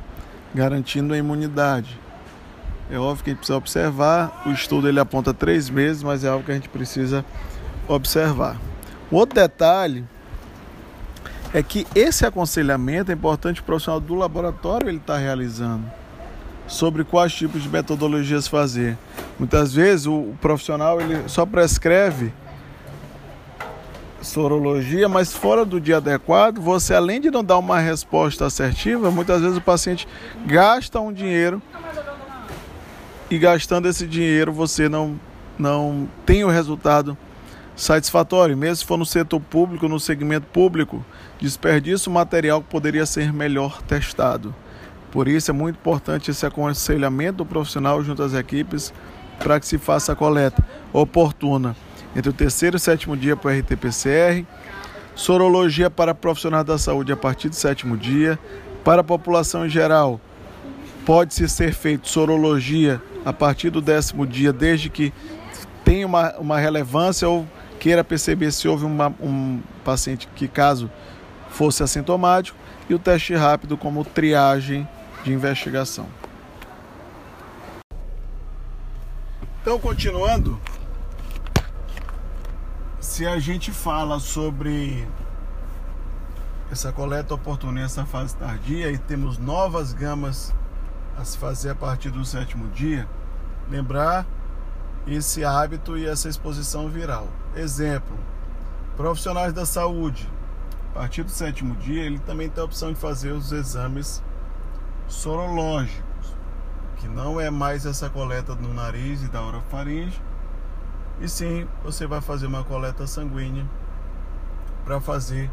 garantindo 0.55 1.15
a 1.15 1.19
imunidade. 1.19 1.99
É 2.91 2.99
óbvio 2.99 3.25
que 3.25 3.31
a 3.31 3.33
gente 3.33 3.39
precisa 3.39 3.59
observar. 3.59 4.43
O 4.47 4.53
estudo 4.53 4.89
ele 4.89 5.01
aponta 5.01 5.35
três 5.35 5.69
meses, 5.69 6.03
mas 6.03 6.25
é 6.25 6.29
algo 6.29 6.45
que 6.45 6.53
a 6.53 6.55
gente 6.55 6.69
precisa 6.69 7.25
observar. 7.89 8.57
Um 9.11 9.17
outro 9.17 9.35
detalhe 9.35 10.05
é 11.53 11.63
que 11.63 11.87
esse 11.95 12.25
aconselhamento 12.25 13.11
é 13.11 13.15
importante 13.15 13.61
o 13.61 13.65
profissional 13.65 14.01
do 14.01 14.15
laboratório 14.15 14.89
ele 14.89 14.99
está 14.99 15.17
realizando 15.17 15.85
sobre 16.67 17.05
quais 17.05 17.33
tipos 17.33 17.63
de 17.63 17.69
metodologias 17.69 18.49
fazer. 18.49 18.99
Muitas 19.39 19.73
vezes 19.73 20.07
o 20.07 20.35
profissional 20.41 21.01
ele 21.01 21.29
só 21.29 21.47
prescreve 21.47 22.33
sorologia, 24.27 25.09
mas 25.09 25.33
fora 25.33 25.65
do 25.65 25.81
dia 25.81 25.99
adequado, 25.99 26.61
você 26.61 26.95
além 26.95 27.21
de 27.21 27.31
não 27.31 27.43
dar 27.43 27.59
uma 27.59 27.79
resposta 27.79 28.45
assertiva, 28.45 29.11
muitas 29.11 29.41
vezes 29.41 29.57
o 29.57 29.61
paciente 29.61 30.07
gasta 30.45 31.01
um 31.01 31.13
dinheiro 31.13 31.63
e 33.31 33.39
gastando 33.39 33.89
esse 33.89 34.07
dinheiro 34.07 34.53
você 34.53 34.89
não 34.89 35.19
não 35.59 36.07
tem 36.27 36.45
o 36.45 36.51
resultado 36.51 37.17
satisfatório, 37.75 38.57
mesmo 38.57 38.77
se 38.77 38.85
for 38.85 38.99
no 38.99 39.07
setor 39.07 39.41
público, 39.41 39.89
no 39.89 39.99
segmento 39.99 40.47
público, 40.49 41.03
desperdiça 41.41 42.11
o 42.11 42.13
material 42.13 42.61
que 42.61 42.69
poderia 42.69 43.07
ser 43.07 43.33
melhor 43.33 43.81
testado. 43.83 44.55
Por 45.11 45.29
isso 45.29 45.51
é 45.51 45.55
muito 45.55 45.77
importante 45.77 46.31
esse 46.31 46.45
aconselhamento 46.45 47.39
do 47.39 47.47
profissional 47.47 48.03
junto 48.03 48.23
às 48.23 48.35
equipes 48.35 48.93
para 49.39 49.59
que 49.59 49.67
se 49.67 49.79
faça 49.79 50.13
a 50.13 50.17
coleta 50.17 50.63
oportuna 50.93 51.75
entre 52.17 52.31
o 52.31 52.33
terceiro 52.33 52.79
e 52.79 52.81
sétimo 52.81 53.15
dia 53.15 53.37
para 53.37 53.53
RT-PCR, 53.53 54.47
sorologia 55.15 55.91
para 55.91 56.15
profissionais 56.15 56.65
da 56.65 56.79
saúde 56.79 57.13
a 57.13 57.17
partir 57.17 57.51
do 57.51 57.55
sétimo 57.55 57.95
dia, 57.95 58.39
para 58.83 59.03
a 59.03 59.05
população 59.05 59.67
em 59.67 59.69
geral, 59.69 60.19
pode-se 61.05 61.47
ser 61.47 61.75
feito 61.75 62.09
sorologia 62.09 63.03
a 63.23 63.35
partir 63.35 63.69
do 63.69 63.83
décimo 63.83 64.27
dia, 64.27 64.51
desde 64.51 64.89
que 64.89 65.13
tenha 65.85 66.07
uma, 66.07 66.33
uma 66.39 66.59
relevância 66.59 67.29
ou 67.29 67.47
queira 67.79 68.03
perceber 68.03 68.51
se 68.51 68.67
houve 68.67 68.87
uma, 68.87 69.15
um 69.21 69.61
paciente 69.85 70.27
que, 70.35 70.49
caso 70.49 70.91
fosse 71.51 71.83
assintomático, 71.83 72.57
e 72.89 72.95
o 72.95 72.99
teste 72.99 73.35
rápido 73.35 73.77
como 73.77 74.05
triagem 74.05 74.89
de 75.23 75.33
investigação. 75.33 76.07
Então, 79.61 79.79
continuando, 79.79 80.59
se 83.17 83.27
a 83.27 83.39
gente 83.39 83.73
fala 83.73 84.21
sobre 84.21 85.09
essa 86.71 86.93
coleta 86.93 87.33
oportuna, 87.33 87.81
essa 87.81 88.05
fase 88.05 88.37
tardia, 88.37 88.93
e 88.93 88.99
temos 88.99 89.39
novas 89.39 89.95
gamas 89.95 90.55
a 91.17 91.25
se 91.25 91.39
fazer 91.39 91.71
a 91.71 91.75
partir 91.75 92.11
do 92.11 92.27
sétimo 92.27 92.69
dia, 92.69 93.09
lembrar 93.71 94.27
esse 95.07 95.43
hábito 95.47 95.97
e 95.97 96.05
essa 96.05 96.29
exposição 96.29 96.91
viral. 96.91 97.27
Exemplo: 97.55 98.19
profissionais 98.99 99.55
da 99.55 99.65
saúde, 99.65 100.29
a 100.91 100.99
partir 100.99 101.23
do 101.23 101.31
sétimo 101.31 101.75
dia, 101.77 102.03
ele 102.03 102.19
também 102.19 102.51
tem 102.51 102.61
a 102.61 102.67
opção 102.67 102.93
de 102.93 103.01
fazer 103.01 103.33
os 103.33 103.51
exames 103.51 104.23
sorológicos, 105.09 106.37
que 106.97 107.09
não 107.09 107.41
é 107.41 107.49
mais 107.49 107.87
essa 107.87 108.11
coleta 108.11 108.55
no 108.55 108.75
nariz 108.75 109.23
e 109.23 109.29
da 109.29 109.41
orofaringe, 109.41 110.21
e 111.21 111.29
sim 111.29 111.67
você 111.83 112.07
vai 112.07 112.21
fazer 112.21 112.47
uma 112.47 112.65
coleta 112.65 113.07
sanguínea 113.07 113.67
para 114.85 115.01
fazer 115.01 115.51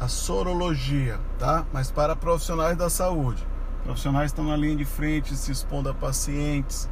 a 0.00 0.08
sorologia, 0.08 1.18
tá? 1.38 1.64
Mas 1.72 1.90
para 1.90 2.14
profissionais 2.14 2.76
da 2.76 2.90
saúde. 2.90 3.46
Profissionais 3.84 4.30
estão 4.30 4.44
na 4.44 4.56
linha 4.56 4.76
de 4.76 4.84
frente, 4.84 5.36
se 5.36 5.52
expondo 5.52 5.88
a 5.88 5.94
pacientes 5.94 6.88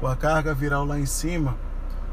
com 0.00 0.06
a 0.06 0.16
carga 0.16 0.52
viral 0.52 0.84
lá 0.84 0.98
em 0.98 1.06
cima, 1.06 1.56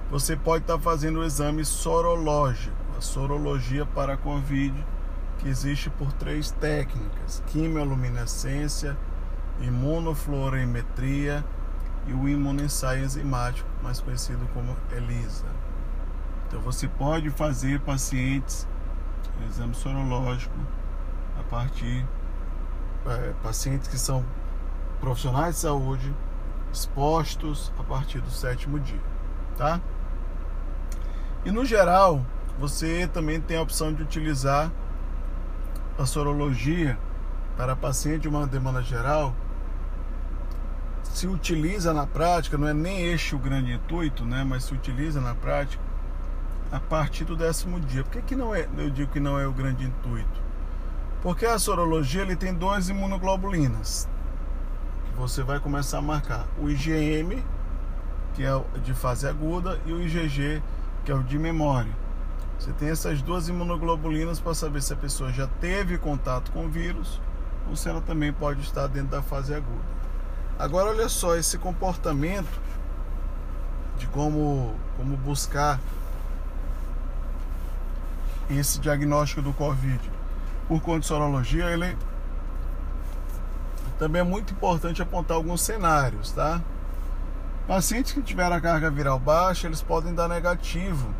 você 0.10 0.36
pode 0.36 0.64
estar 0.64 0.78
fazendo 0.80 1.20
o 1.20 1.26
exame 1.26 1.66
sorológico, 1.66 2.76
a 2.98 3.02
sorologia 3.02 3.86
para 3.86 4.14
a 4.14 4.18
COVID 4.18 4.86
que 5.40 5.50
existe 5.50 5.90
por 5.90 6.14
três 6.14 6.52
técnicas: 6.52 7.44
quimioluminescência, 7.48 8.98
imunofluorimetria 9.60 11.44
e 12.08 12.14
o 12.14 12.28
imunoensaio 12.28 13.04
enzimático, 13.04 13.70
mais 13.84 14.00
conhecido 14.00 14.48
como 14.54 14.76
ELISA. 14.92 15.46
Então 16.48 16.60
você 16.62 16.88
pode 16.88 17.30
fazer 17.30 17.80
pacientes 17.82 18.68
exame 19.48 19.74
sorológico 19.74 20.56
a 21.40 21.44
partir 21.44 22.06
é, 23.06 23.34
pacientes 23.42 23.88
que 23.88 23.98
são 23.98 24.24
profissionais 25.00 25.56
de 25.56 25.62
saúde 25.62 26.14
expostos 26.72 27.72
a 27.78 27.84
partir 27.84 28.22
do 28.22 28.30
sétimo 28.30 28.80
dia, 28.80 29.02
tá? 29.58 29.82
E 31.44 31.52
no 31.52 31.66
geral, 31.66 32.26
você 32.60 33.08
também 33.08 33.42
tem 33.42 33.58
a 33.58 33.62
opção 33.62 33.92
de 33.92 34.04
utilizar 34.04 34.72
a 35.98 36.06
sorologia 36.06 36.98
para 37.58 37.76
paciente 37.76 38.22
de 38.22 38.30
uma 38.30 38.48
demanda 38.48 38.82
geral 38.82 39.36
se 41.12 41.28
utiliza 41.28 41.94
na 41.94 42.08
prática, 42.08 42.58
não 42.58 42.68
é 42.68 42.74
nem 42.74 43.12
este 43.12 43.36
o 43.36 43.40
grande 43.40 43.74
intuito, 43.74 44.26
né, 44.26 44.44
mas 44.44 44.64
se 44.64 44.74
utiliza 44.74 45.20
na 45.20 45.36
prática 45.36 45.84
a 46.72 46.80
partir 46.80 47.26
do 47.26 47.36
décimo 47.36 47.80
dia. 47.80 48.04
Por 48.04 48.12
que, 48.14 48.22
que 48.22 48.36
não 48.36 48.56
é, 48.56 48.68
eu 48.78 48.90
digo 48.90 49.12
que 49.12 49.20
não 49.20 49.40
é 49.40 49.46
o 49.46 49.52
grande 49.52 49.86
intuito? 49.86 50.42
Porque 51.22 51.46
a 51.46 51.60
sorologia 51.60 52.22
ele 52.22 52.36
tem 52.36 52.54
duas 52.54 52.90
imunoglobulinas 52.90 54.10
que 55.12 55.18
você 55.18 55.44
vai 55.44 55.60
começar 55.60 56.00
a 56.00 56.02
marcar: 56.02 56.48
o 56.58 56.70
IgM, 56.70 57.44
que 58.34 58.44
é 58.44 58.64
de 58.84 58.94
fase 58.94 59.28
aguda, 59.28 59.80
e 59.86 59.94
o 59.94 60.02
IgG, 60.02 60.64
que 61.06 61.12
é 61.12 61.16
o 61.16 61.22
de 61.22 61.38
memória. 61.38 61.92
Você 62.58 62.72
tem 62.74 62.90
essas 62.90 63.22
duas 63.22 63.48
imunoglobulinas 63.48 64.40
para 64.40 64.54
saber 64.54 64.82
se 64.82 64.94
a 64.94 64.96
pessoa 64.96 65.32
já 65.32 65.48
teve 65.48 65.98
contato 65.98 66.52
com 66.52 66.66
o 66.66 66.70
vírus 66.70 67.20
ou 67.68 67.76
se 67.76 67.90
ela 67.90 68.02
também 68.02 68.32
pode 68.32 68.62
estar 68.62 68.88
dentro 68.88 69.10
da 69.10 69.22
fase 69.22 69.54
aguda. 69.54 70.02
Agora 70.62 70.92
olha 70.92 71.10
só 71.10 71.36
esse 71.36 71.58
comportamento 71.58 72.62
de 73.98 74.06
como, 74.06 74.76
como 74.96 75.18
buscar 75.18 75.80
esse 78.48 78.80
diagnóstico 78.80 79.42
do 79.42 79.54
Covid 79.54 80.00
por 80.68 81.04
sorologia, 81.04 81.66
ele 81.72 81.98
também 83.98 84.20
é 84.20 84.24
muito 84.24 84.54
importante 84.54 85.02
apontar 85.02 85.36
alguns 85.36 85.64
cenários, 85.64 86.32
tá? 86.32 86.62
Pacientes 87.68 88.12
que 88.12 88.22
tiveram 88.22 88.56
a 88.56 88.62
carga 88.62 88.92
viral 88.92 89.18
baixa, 89.18 89.66
eles 89.66 89.82
podem 89.82 90.14
dar 90.14 90.28
negativo 90.28 91.12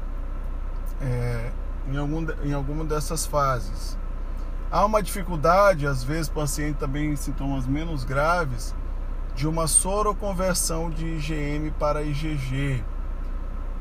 é, 1.02 1.50
em, 1.88 1.98
algum, 1.98 2.28
em 2.44 2.54
alguma 2.54 2.86
dessas 2.86 3.26
fases. 3.26 3.98
Há 4.70 4.86
uma 4.86 5.02
dificuldade, 5.02 5.88
às 5.88 6.04
vezes, 6.04 6.30
paciente 6.30 6.78
também 6.78 7.14
em 7.14 7.16
sintomas 7.16 7.66
menos 7.66 8.04
graves, 8.04 8.76
de 9.42 9.48
uma 9.48 9.66
soroconversão 9.66 10.92
de 10.92 11.04
IgM 11.04 11.72
para 11.80 12.04
IgG. 12.04 12.84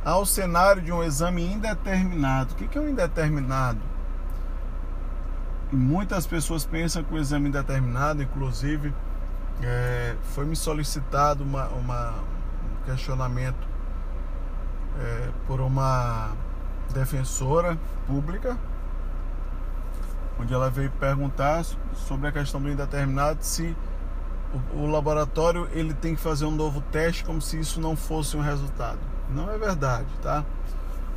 Há 0.03 0.17
o 0.17 0.25
cenário 0.25 0.81
de 0.81 0.91
um 0.91 1.03
exame 1.03 1.45
indeterminado. 1.45 2.55
O 2.55 2.57
que 2.57 2.79
é 2.79 2.81
um 2.81 2.89
indeterminado? 2.89 3.79
muitas 5.71 6.27
pessoas 6.27 6.65
pensam 6.65 7.05
que 7.05 7.15
o 7.15 7.19
exame 7.19 7.51
indeterminado, 7.51 8.23
inclusive, 8.23 8.93
é, 9.63 10.17
foi 10.35 10.47
me 10.47 10.57
solicitado 10.57 11.45
uma, 11.45 11.69
uma 11.69 12.11
um 12.11 12.85
questionamento 12.87 13.69
é, 14.99 15.29
por 15.47 15.61
uma 15.61 16.31
defensora 16.95 17.79
pública, 18.07 18.57
onde 20.41 20.55
ela 20.55 20.71
veio 20.71 20.91
perguntar 20.93 21.65
sobre 21.95 22.29
a 22.29 22.33
questão 22.33 22.63
do 22.63 22.71
indeterminado 22.71 23.45
se 23.45 23.77
o, 24.75 24.87
laboratório 24.87 25.69
ele 25.73 25.95
tem 25.95 26.15
que 26.15 26.21
fazer 26.21 26.45
um 26.45 26.51
novo 26.51 26.81
teste 26.93 27.25
como 27.25 27.41
se 27.41 27.59
isso 27.59 27.81
não 27.81 27.97
fosse 27.97 28.37
um 28.37 28.41
resultado. 28.41 28.99
Não 29.29 29.51
é 29.51 29.57
verdade, 29.57 30.09
tá? 30.23 30.45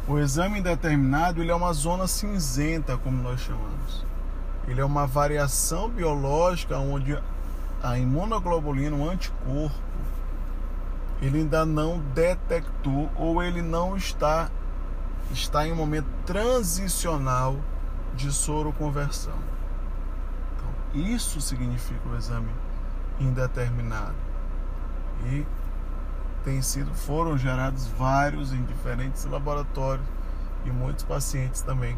O 0.08 0.20
exame 0.20 0.60
indeterminado 0.60 1.42
ele 1.42 1.52
é 1.52 1.56
uma 1.56 1.74
zona 1.74 2.08
cinzenta, 2.08 2.98
como 2.98 3.22
nós 3.22 3.40
chamamos. 3.40 4.06
Ele 4.68 4.82
é 4.82 4.86
uma 4.86 5.08
variação 5.08 5.90
biológica 5.90 6.78
onde 6.78 7.18
a 7.82 7.98
imunoglobulina, 7.98 8.96
o 8.96 9.10
anticorpo, 9.10 9.76
ele 11.22 11.40
ainda 11.40 11.66
não 11.66 12.00
detectou 12.14 13.10
ou 13.16 13.42
ele 13.42 13.62
não 13.62 13.96
está 13.96 14.50
está 15.32 15.66
em 15.66 15.72
um 15.72 15.76
momento 15.76 16.08
transicional 16.26 17.58
de 18.16 18.32
soroconversão. 18.32 19.34
Então, 20.56 21.02
isso 21.02 21.42
significa 21.42 22.08
o 22.08 22.16
exame 22.16 22.50
indeterminado. 23.20 24.16
E 25.26 25.46
tem 26.44 26.62
sido 26.62 26.94
foram 26.94 27.38
gerados 27.38 27.88
vários 27.88 28.52
em 28.52 28.64
diferentes 28.66 29.24
laboratórios 29.26 30.06
e 30.66 30.72
muitos 30.72 31.04
pacientes 31.04 31.62
também 31.62 31.98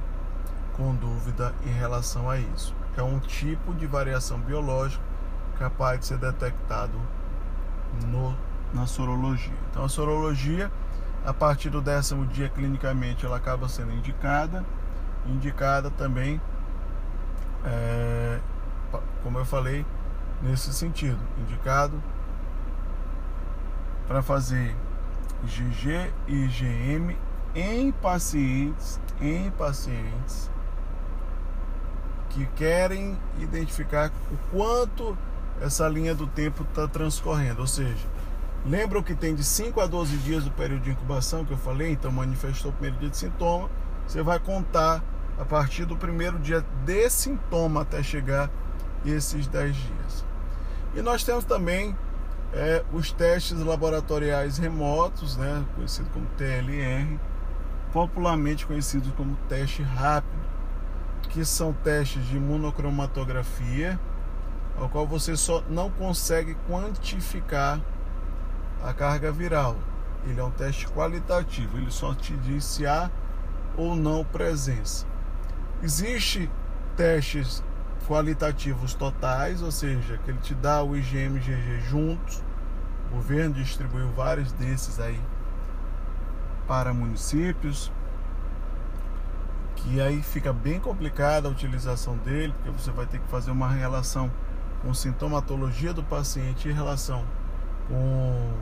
com 0.73 0.93
dúvida 0.93 1.53
em 1.65 1.71
relação 1.71 2.29
a 2.29 2.37
isso. 2.37 2.75
É 2.97 3.01
um 3.01 3.19
tipo 3.19 3.73
de 3.73 3.85
variação 3.87 4.39
biológica 4.39 5.03
capaz 5.57 5.99
de 5.99 6.05
ser 6.07 6.17
detectado 6.17 6.99
no, 8.05 8.35
na 8.73 8.85
sorologia. 8.85 9.53
Então, 9.71 9.85
a 9.85 9.89
sorologia, 9.89 10.71
a 11.25 11.33
partir 11.33 11.69
do 11.69 11.81
décimo 11.81 12.25
dia 12.25 12.49
clinicamente, 12.49 13.25
ela 13.25 13.37
acaba 13.37 13.67
sendo 13.67 13.93
indicada, 13.93 14.65
indicada 15.25 15.89
também, 15.89 16.41
é, 17.63 18.39
como 19.23 19.39
eu 19.39 19.45
falei, 19.45 19.85
nesse 20.45 20.71
sentido, 20.73 21.19
indicado 21.39 22.01
para 24.07 24.21
fazer 24.21 24.75
IgG 25.43 26.11
e 26.27 26.45
IgM 26.45 27.17
em 27.55 27.91
pacientes, 27.91 28.99
em 29.19 29.49
pacientes 29.51 30.51
que 32.29 32.45
querem 32.47 33.17
identificar 33.39 34.11
o 34.31 34.37
quanto 34.51 35.17
essa 35.61 35.87
linha 35.87 36.13
do 36.13 36.27
tempo 36.27 36.63
está 36.63 36.87
transcorrendo. 36.87 37.61
Ou 37.61 37.67
seja, 37.67 38.05
lembram 38.65 39.01
que 39.01 39.15
tem 39.15 39.33
de 39.33 39.43
5 39.43 39.79
a 39.79 39.87
12 39.87 40.17
dias 40.17 40.43
do 40.43 40.51
período 40.51 40.83
de 40.83 40.91
incubação 40.91 41.45
que 41.45 41.53
eu 41.53 41.57
falei? 41.57 41.93
Então 41.93 42.11
manifestou 42.11 42.71
o 42.71 42.73
primeiro 42.73 42.99
dia 42.99 43.09
de 43.09 43.17
sintoma. 43.17 43.69
Você 44.05 44.21
vai 44.21 44.37
contar 44.37 45.01
a 45.39 45.45
partir 45.45 45.85
do 45.85 45.95
primeiro 45.95 46.37
dia 46.37 46.63
de 46.85 47.09
sintoma 47.09 47.81
até 47.81 48.03
chegar 48.03 48.49
esses 49.05 49.47
10 49.47 49.75
dias. 49.75 50.34
E 50.95 51.01
nós 51.01 51.23
temos 51.23 51.43
também 51.43 51.95
é, 52.53 52.83
os 52.93 53.11
testes 53.11 53.59
laboratoriais 53.59 54.57
remotos, 54.57 55.35
né, 55.35 55.65
conhecido 55.75 56.09
como 56.11 56.25
TLR, 56.37 57.19
popularmente 57.91 58.65
conhecidos 58.65 59.11
como 59.13 59.35
teste 59.49 59.83
rápido 59.83 60.45
que 61.35 61.43
são 61.43 61.73
testes 61.73 62.25
de 62.27 62.39
monocromatografia, 62.39 63.99
ao 64.79 64.87
qual 64.87 65.05
você 65.05 65.35
só 65.35 65.61
não 65.69 65.91
consegue 65.91 66.55
quantificar 66.65 67.81
a 68.81 68.93
carga 68.93 69.33
viral. 69.33 69.75
Ele 70.25 70.39
é 70.39 70.43
um 70.43 70.51
teste 70.51 70.87
qualitativo, 70.87 71.77
ele 71.77 71.91
só 71.91 72.13
te 72.13 72.37
diz 72.37 72.63
se 72.63 72.87
há 72.87 73.11
ou 73.75 73.95
não 73.95 74.23
presença. 74.23 75.05
Existe 75.83 76.49
testes 76.95 77.61
qualitativos 78.07 78.93
totais, 78.93 79.61
ou 79.61 79.71
seja, 79.71 80.17
que 80.23 80.31
ele 80.31 80.39
te 80.39 80.53
dá 80.53 80.83
o 80.83 80.95
IgM 80.95 81.35
e 81.35 81.37
IgG 81.37 81.81
juntos. 81.89 82.43
O 83.09 83.15
governo 83.15 83.55
distribuiu 83.55 84.09
vários 84.11 84.51
desses 84.51 84.99
aí 84.99 85.19
para 86.67 86.93
municípios 86.93 87.91
que 89.75 90.01
aí 90.01 90.21
fica 90.21 90.51
bem 90.51 90.79
complicada 90.79 91.47
a 91.47 91.51
utilização 91.51 92.17
dele, 92.17 92.53
porque 92.53 92.71
você 92.71 92.91
vai 92.91 93.05
ter 93.05 93.19
que 93.19 93.27
fazer 93.27 93.51
uma 93.51 93.69
relação 93.69 94.31
com 94.81 94.93
sintomatologia 94.93 95.93
do 95.93 96.03
paciente 96.03 96.67
em 96.67 96.71
relação 96.71 97.23
com 97.87 98.53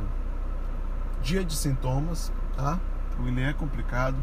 dia 1.22 1.44
de 1.44 1.56
sintomas, 1.56 2.32
tá? 2.58 2.78
Então 3.12 3.28
ele 3.28 3.42
é 3.42 3.54
complicado. 3.54 4.18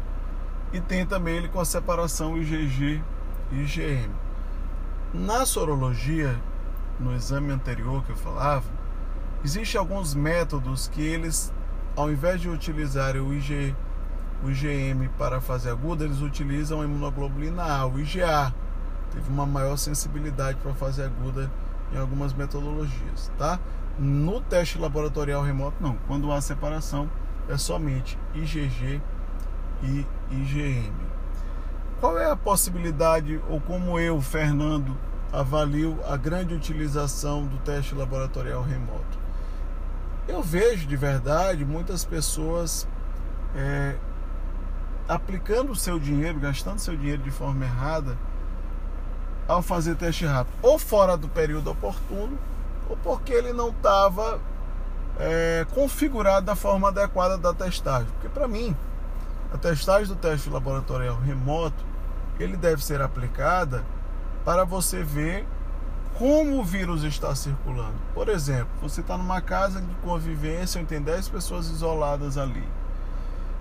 E 0.71 0.79
tem 0.79 1.05
também 1.05 1.37
ele 1.37 1.47
com 1.47 1.59
a 1.59 1.65
separação 1.65 2.37
IgG 2.37 3.01
e 3.51 3.55
IgM. 3.55 4.11
Na 5.13 5.45
sorologia, 5.45 6.39
no 6.99 7.13
exame 7.13 7.51
anterior 7.51 8.03
que 8.03 8.11
eu 8.11 8.15
falava, 8.15 8.65
existem 9.43 9.79
alguns 9.79 10.15
métodos 10.15 10.87
que 10.87 11.01
eles, 11.01 11.53
ao 11.95 12.09
invés 12.09 12.39
de 12.39 12.49
utilizarem 12.49 13.21
o 13.21 13.33
IgG 13.33 13.75
o 14.43 14.49
IgM 14.49 15.07
para 15.17 15.39
fase 15.39 15.69
aguda, 15.69 16.03
eles 16.03 16.21
utilizam 16.21 16.81
a 16.81 16.85
imunoglobulina 16.85 17.63
A, 17.63 17.85
o 17.85 17.99
IgA. 17.99 18.53
Teve 19.11 19.29
uma 19.29 19.45
maior 19.45 19.77
sensibilidade 19.77 20.57
para 20.63 20.73
fase 20.73 21.01
aguda 21.01 21.51
em 21.93 21.97
algumas 21.97 22.33
metodologias, 22.33 23.31
tá? 23.37 23.59
No 23.99 24.41
teste 24.41 24.79
laboratorial 24.79 25.43
remoto, 25.43 25.77
não. 25.79 25.95
Quando 26.07 26.31
há 26.31 26.41
separação, 26.41 27.09
é 27.47 27.57
somente 27.57 28.17
IgG 28.33 29.01
e 29.83 30.05
IgM. 30.31 30.93
Qual 32.01 32.17
é 32.17 32.31
a 32.31 32.35
possibilidade, 32.35 33.39
ou 33.47 33.61
como 33.61 33.99
eu, 33.99 34.19
Fernando, 34.19 34.97
avalio 35.31 35.99
a 36.07 36.17
grande 36.17 36.55
utilização 36.55 37.45
do 37.45 37.59
teste 37.59 37.93
laboratorial 37.93 38.63
remoto? 38.63 39.19
Eu 40.27 40.41
vejo 40.41 40.87
de 40.87 40.95
verdade 40.95 41.63
muitas 41.63 42.03
pessoas 42.03 42.87
é, 43.55 43.97
aplicando 45.07 45.73
o 45.73 45.75
seu 45.75 45.99
dinheiro, 45.99 46.39
gastando 46.39 46.79
seu 46.79 46.97
dinheiro 46.97 47.21
de 47.21 47.29
forma 47.29 47.65
errada 47.65 48.17
ao 49.47 49.61
fazer 49.61 49.95
teste 49.95 50.25
rápido, 50.25 50.55
ou 50.63 50.79
fora 50.79 51.15
do 51.15 51.27
período 51.27 51.69
oportuno, 51.69 52.35
ou 52.89 52.97
porque 52.97 53.31
ele 53.31 53.53
não 53.53 53.69
estava 53.69 54.39
é, 55.19 55.67
configurado 55.75 56.47
da 56.47 56.55
forma 56.55 56.87
adequada 56.87 57.37
da 57.37 57.53
testagem. 57.53 58.07
Porque 58.13 58.27
para 58.27 58.47
mim, 58.47 58.75
a 59.53 59.57
testagem 59.59 60.07
do 60.07 60.15
teste 60.15 60.49
laboratorial 60.49 61.19
remoto, 61.19 61.90
ele 62.41 62.57
deve 62.57 62.83
ser 62.83 63.01
aplicada 63.01 63.85
para 64.43 64.63
você 64.63 65.03
ver 65.03 65.45
como 66.17 66.59
o 66.59 66.63
vírus 66.63 67.03
está 67.03 67.33
circulando. 67.35 67.95
Por 68.13 68.27
exemplo, 68.29 68.69
você 68.81 69.01
está 69.01 69.17
numa 69.17 69.41
casa 69.41 69.81
de 69.81 69.95
convivência, 69.95 70.83
tem 70.85 71.01
10 71.01 71.29
pessoas 71.29 71.67
isoladas 71.67 72.37
ali 72.37 72.63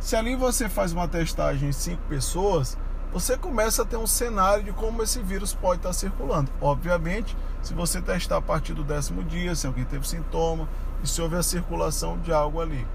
se 0.00 0.16
ali 0.16 0.34
você 0.34 0.66
faz 0.68 0.92
uma 0.92 1.06
testagem 1.06 1.68
em 1.68 1.72
cinco 1.72 2.02
pessoas, 2.08 2.76
você 3.12 3.36
começa 3.36 3.82
a 3.82 3.84
ter 3.84 3.98
um 3.98 4.06
cenário 4.06 4.64
de 4.64 4.72
como 4.72 5.02
esse 5.02 5.20
vírus 5.22 5.52
pode 5.52 5.80
estar 5.80 5.92
circulando. 5.92 6.50
Obviamente, 6.60 7.36
se 7.62 7.74
você 7.74 8.00
testar 8.00 8.38
a 8.38 8.42
partir 8.42 8.72
do 8.72 8.82
décimo 8.82 9.22
dia, 9.22 9.54
se 9.54 9.66
alguém 9.66 9.84
teve 9.84 10.08
sintoma 10.08 10.66
e 11.04 11.06
se 11.06 11.20
houver 11.20 11.44
circulação 11.44 12.18
de 12.18 12.32
algo 12.32 12.60
ali. 12.60 12.86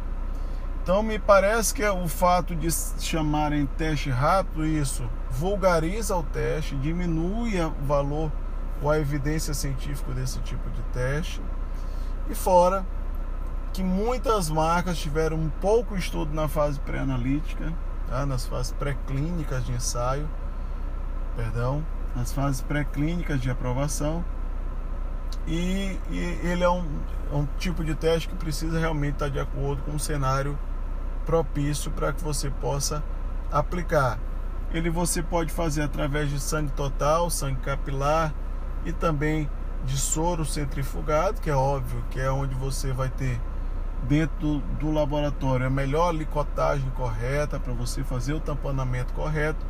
Então, 0.85 1.01
me 1.01 1.17
parece 1.17 1.73
que 1.73 1.81
é 1.81 1.91
o 1.91 2.07
fato 2.07 2.55
de 2.55 2.71
chamarem 2.99 3.65
teste 3.65 4.11
rápido, 4.11 4.63
isso 4.63 5.03
vulgariza 5.31 6.15
o 6.15 6.21
teste, 6.21 6.75
diminui 6.75 7.59
o 7.59 7.71
valor 7.87 8.31
ou 8.83 8.91
a 8.91 8.99
evidência 8.99 9.55
científica 9.55 10.11
desse 10.11 10.39
tipo 10.41 10.69
de 10.69 10.83
teste. 10.93 11.41
E 12.29 12.35
fora 12.35 12.85
que 13.73 13.81
muitas 13.81 14.47
marcas 14.47 14.99
tiveram 14.99 15.37
um 15.37 15.49
pouco 15.49 15.97
estudo 15.97 16.35
na 16.35 16.47
fase 16.47 16.79
pré-analítica, 16.81 17.73
tá? 18.07 18.23
nas 18.23 18.45
fases 18.45 18.71
pré-clínicas 18.73 19.65
de 19.65 19.71
ensaio, 19.71 20.29
perdão, 21.35 21.83
nas 22.15 22.31
fases 22.31 22.61
pré-clínicas 22.61 23.41
de 23.41 23.49
aprovação. 23.49 24.23
E, 25.47 25.99
e 26.11 26.19
ele 26.43 26.63
é 26.63 26.69
um, 26.69 26.85
é 27.31 27.35
um, 27.35 27.47
tipo 27.57 27.83
de 27.83 27.95
teste 27.95 28.29
que 28.29 28.35
precisa 28.35 28.77
realmente 28.77 29.13
estar 29.13 29.29
de 29.29 29.39
acordo 29.39 29.81
com 29.81 29.93
um 29.93 29.99
cenário 29.99 30.55
propício 31.25 31.91
para 31.91 32.13
que 32.13 32.23
você 32.23 32.49
possa 32.49 33.03
aplicar. 33.51 34.19
ele 34.73 34.89
você 34.89 35.23
pode 35.23 35.51
fazer 35.51 35.83
através 35.83 36.29
de 36.29 36.39
sangue 36.39 36.71
total, 36.71 37.29
sangue 37.29 37.59
capilar 37.61 38.33
e 38.85 38.91
também 38.91 39.49
de 39.85 39.97
soro 39.97 40.45
centrifugado, 40.45 41.39
que 41.39 41.49
é 41.49 41.55
óbvio 41.55 42.03
que 42.09 42.19
é 42.19 42.29
onde 42.29 42.55
você 42.55 42.91
vai 42.91 43.09
ter 43.09 43.39
dentro 44.03 44.59
do 44.79 44.91
laboratório 44.91 45.65
a 45.65 45.69
melhor 45.69 46.13
licotagem 46.13 46.89
correta 46.91 47.59
para 47.59 47.73
você 47.73 48.03
fazer 48.03 48.33
o 48.33 48.39
tamponamento 48.39 49.13
correto. 49.13 49.65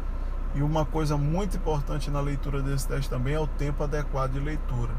E 0.55 0.61
uma 0.61 0.85
coisa 0.85 1.17
muito 1.17 1.57
importante 1.57 2.09
na 2.09 2.21
leitura 2.21 2.61
desse 2.61 2.87
teste 2.87 3.09
também 3.09 3.33
é 3.33 3.39
o 3.39 3.47
tempo 3.47 3.83
adequado 3.83 4.33
de 4.33 4.39
leitura. 4.39 4.93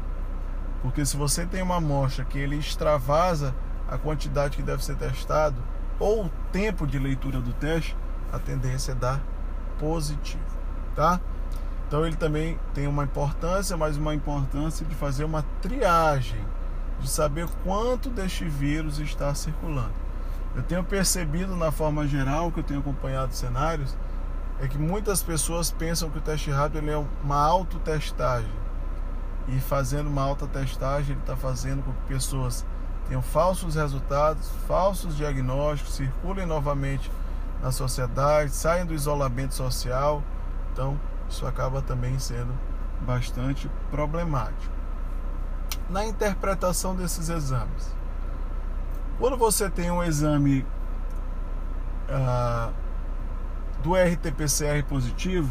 Porque 0.81 1.03
se 1.03 1.17
você 1.17 1.45
tem 1.45 1.63
uma 1.63 1.77
amostra 1.77 2.23
que 2.23 2.37
ele 2.37 2.57
extravasa 2.57 3.55
a 3.89 3.97
quantidade 3.97 4.55
que 4.55 4.63
deve 4.63 4.85
ser 4.85 4.95
testado 4.95 5.55
ou 5.99 6.25
o 6.25 6.31
tempo 6.51 6.85
de 6.85 6.99
leitura 6.99 7.39
do 7.39 7.53
teste, 7.53 7.95
a 8.31 8.39
tendência 8.39 8.91
é 8.91 8.95
dar 8.95 9.21
positivo, 9.79 10.43
tá? 10.95 11.19
Então 11.87 12.05
ele 12.05 12.15
também 12.15 12.59
tem 12.73 12.87
uma 12.87 13.03
importância, 13.03 13.77
mas 13.77 13.97
uma 13.97 14.13
importância 14.13 14.85
de 14.85 14.93
fazer 14.95 15.23
uma 15.23 15.43
triagem 15.61 16.45
de 16.99 17.09
saber 17.09 17.47
quanto 17.63 18.09
deste 18.09 18.45
vírus 18.45 18.99
está 18.99 19.33
circulando. 19.33 19.93
Eu 20.55 20.63
tenho 20.63 20.83
percebido 20.83 21.55
na 21.55 21.71
forma 21.71 22.07
geral 22.07 22.51
que 22.51 22.59
eu 22.59 22.63
tenho 22.63 22.79
acompanhado 22.79 23.33
cenários 23.33 23.95
é 24.59 24.67
que 24.67 24.77
muitas 24.77 25.21
pessoas 25.21 25.69
pensam 25.69 26.09
que 26.09 26.17
o 26.17 26.21
teste 26.21 26.49
rápido 26.49 26.89
é 26.89 26.97
uma 27.23 27.37
autotestagem. 27.37 28.49
E 29.47 29.59
fazendo 29.59 30.07
uma 30.07 30.23
autotestagem, 30.23 31.11
ele 31.11 31.19
está 31.19 31.37
fazendo 31.37 31.83
com 31.83 31.93
que 31.93 32.01
pessoas 32.07 32.65
tenham 33.07 33.21
falsos 33.21 33.75
resultados, 33.75 34.49
falsos 34.67 35.15
diagnósticos, 35.15 35.95
circulem 35.95 36.45
novamente 36.45 37.11
na 37.61 37.71
sociedade, 37.71 38.51
saiam 38.51 38.85
do 38.85 38.93
isolamento 38.93 39.53
social. 39.53 40.21
Então, 40.73 40.99
isso 41.29 41.45
acaba 41.45 41.81
também 41.81 42.19
sendo 42.19 42.53
bastante 43.01 43.69
problemático 43.89 44.77
na 45.89 46.05
interpretação 46.05 46.95
desses 46.95 47.29
exames. 47.29 47.95
Quando 49.17 49.37
você 49.37 49.69
tem 49.69 49.89
um 49.89 50.03
exame 50.03 50.65
ah, 52.09 52.71
do 53.81 53.95
RT-PCR 53.95 54.83
positivo, 54.87 55.49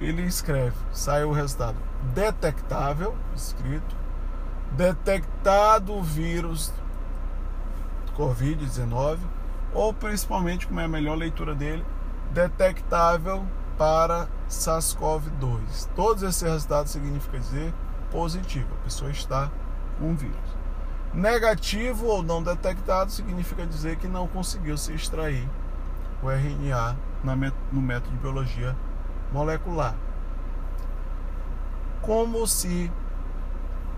ele 0.00 0.22
escreve, 0.22 0.76
sai 0.92 1.24
o 1.24 1.32
resultado 1.32 1.76
detectável, 2.14 3.16
escrito, 3.34 3.96
detectado 4.72 5.94
o 5.94 6.02
vírus 6.02 6.72
Covid-19, 8.16 9.18
ou 9.72 9.92
principalmente, 9.92 10.66
como 10.66 10.80
é 10.80 10.84
a 10.84 10.88
melhor 10.88 11.16
leitura 11.16 11.54
dele, 11.54 11.84
detectável 12.32 13.46
para 13.76 14.28
SARS-CoV-2. 14.48 15.88
Todos 15.94 16.22
esses 16.22 16.42
resultados 16.42 16.92
significam 16.92 17.40
dizer 17.40 17.72
positivo, 18.10 18.68
a 18.80 18.84
pessoa 18.84 19.10
está 19.10 19.50
com 19.98 20.12
o 20.12 20.16
vírus. 20.16 20.58
Negativo 21.14 22.06
ou 22.06 22.22
não 22.22 22.42
detectado 22.42 23.10
significa 23.10 23.66
dizer 23.66 23.96
que 23.96 24.06
não 24.06 24.26
conseguiu 24.26 24.76
se 24.76 24.92
extrair 24.92 25.48
o 26.22 26.28
RNA 26.30 26.96
no 27.72 27.80
método 27.80 28.10
de 28.10 28.16
biologia 28.18 28.76
molecular. 29.32 29.94
Como 32.02 32.46
se 32.46 32.92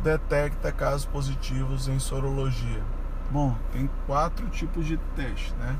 detecta 0.02 0.72
casos 0.72 1.06
positivos 1.06 1.88
em 1.88 1.98
sorologia? 1.98 2.82
Bom, 3.30 3.56
tem 3.72 3.88
quatro 4.06 4.48
tipos 4.48 4.86
de 4.86 4.96
teste, 5.14 5.54
né? 5.54 5.78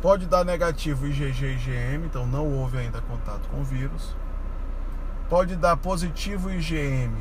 Pode 0.00 0.26
dar 0.26 0.44
negativo 0.44 1.06
IgG 1.06 1.44
e 1.44 1.52
IgM, 1.54 2.06
então 2.06 2.26
não 2.26 2.48
houve 2.48 2.78
ainda 2.78 3.00
contato 3.02 3.48
com 3.48 3.60
o 3.60 3.64
vírus. 3.64 4.16
Pode 5.28 5.54
dar 5.56 5.76
positivo 5.76 6.50
IgM 6.50 7.12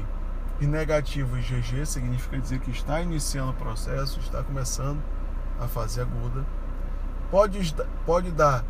e 0.59 0.65
negativo 0.65 1.37
IgG 1.37 1.85
significa 1.85 2.37
dizer 2.39 2.59
que 2.59 2.71
está 2.71 3.01
iniciando 3.01 3.51
o 3.51 3.55
processo, 3.55 4.19
está 4.19 4.43
começando 4.43 5.01
a 5.59 5.67
fase 5.67 5.99
aguda. 5.99 6.45
Pode, 7.29 7.75
pode 8.05 8.31
dar 8.31 8.63